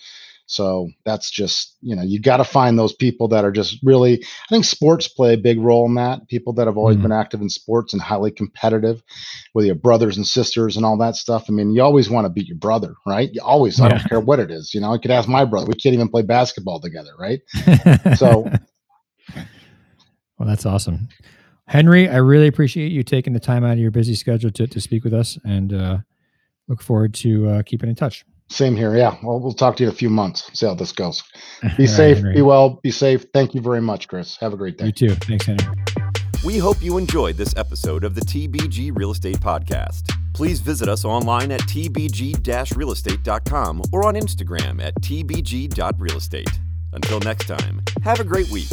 So 0.45 0.89
that's 1.04 1.30
just, 1.30 1.75
you 1.82 1.97
know, 1.97 2.02
you 2.02 2.17
got 2.21 2.38
to 2.38 2.45
find 2.45 2.80
those 2.80 2.93
people 2.93 3.28
that 3.28 3.43
are 3.43 3.52
just 3.52 3.78
really, 3.84 4.23
I 4.23 4.47
think 4.49 4.63
sports 4.63 5.10
play 5.10 5.34
a 5.34 5.38
big 5.38 5.60
role 5.60 5.86
in 5.86 5.95
that. 5.95 6.30
People 6.30 6.54
that 6.54 6.65
have 6.65 6.78
always 6.78 6.95
mm-hmm. 6.95 7.04
been 7.04 7.12
active 7.12 7.41
in 7.41 7.49
sports 7.49 7.91
and 7.91 8.02
highly 8.02 8.32
competitive 8.32 9.04
with 9.54 9.65
your 9.65 9.75
brothers 9.75 10.15
and 10.15 10.25
sisters 10.25 10.78
and 10.78 10.86
all 10.86 10.97
that 10.99 11.17
stuff. 11.17 11.47
I 11.49 11.52
mean, 11.52 11.71
you 11.71 11.84
always 11.84 12.10
want 12.10 12.23
to 12.23 12.30
beat 12.30 12.47
your 12.47 12.58
brother, 12.58 12.95
right? 13.06 13.30
You 13.34 13.41
always, 13.43 13.78
yeah. 13.78 13.86
I 13.86 13.89
don't 13.89 14.10
care 14.10 14.21
what 14.21 14.39
it 14.39 14.49
is. 14.49 14.73
You 14.73 14.80
know, 14.80 14.93
I 14.93 14.97
could 14.97 15.12
ask 15.12 15.28
my 15.28 15.43
brother. 15.43 15.67
We 15.67 15.75
can't 15.75 15.93
even 15.93 16.08
play 16.08 16.21
basketball 16.21 16.80
together, 16.80 17.12
right? 17.19 17.41
so. 18.15 18.49
Well, 20.39 20.47
that's 20.47 20.65
awesome. 20.65 21.10
Henry, 21.67 22.08
I 22.08 22.15
really 22.15 22.47
appreciate 22.47 22.93
you 22.93 23.04
taking 23.04 23.34
the 23.34 23.39
time 23.39 23.65
out 23.65 23.73
of 23.73 23.80
your 23.80 23.91
busy 23.91 24.15
schedule 24.15 24.49
to, 24.52 24.65
to 24.65 24.82
speak 24.82 25.04
with 25.04 25.13
us. 25.13 25.38
And, 25.43 25.73
uh, 25.73 25.97
look 26.70 26.82
forward 26.82 27.14
to 27.16 27.50
uh, 27.50 27.64
keeping 27.64 27.90
in 27.90 27.96
touch. 27.96 28.26
Same 28.50 28.76
here. 28.76 28.96
Yeah. 28.96 29.16
Well, 29.22 29.40
we'll 29.40 29.54
talk 29.54 29.76
to 29.78 29.84
you 29.84 29.90
in 29.90 29.94
a 29.94 29.98
few 29.98 30.10
months. 30.10 30.50
See 30.58 30.66
how 30.66 30.74
this 30.74 30.92
goes. 30.92 31.24
Be 31.78 31.86
safe. 31.86 32.24
Right, 32.24 32.34
be 32.34 32.42
well. 32.42 32.80
Be 32.82 32.90
safe. 32.90 33.26
Thank 33.34 33.54
you 33.54 33.62
very 33.62 33.82
much, 33.82 34.08
Chris. 34.08 34.38
Have 34.38 34.54
a 34.54 34.58
great 34.58 34.78
day. 34.78 34.88
You 34.88 34.92
too. 34.92 35.16
Thanks, 35.16 35.46
Henry. 35.46 35.66
We 36.44 36.58
hope 36.58 36.82
you 36.82 36.98
enjoyed 36.98 37.36
this 37.36 37.54
episode 37.58 38.04
of 38.04 38.16
the 38.16 38.22
TBG 38.22 38.98
Real 38.98 39.12
Estate 39.12 39.40
Podcast. 39.40 40.16
Please 40.34 40.62
visit 40.62 40.88
us 40.88 41.04
online 41.04 41.52
at 41.52 41.60
tbg 41.62 42.38
realestate.com 42.38 43.82
or 43.92 44.08
on 44.08 44.14
Instagram 44.14 44.82
at 44.82 44.96
tbg.realestate. 45.02 46.60
Until 46.94 47.20
next 47.20 47.46
time, 47.46 47.82
have 48.04 48.20
a 48.20 48.24
great 48.24 48.50
week. 48.50 48.70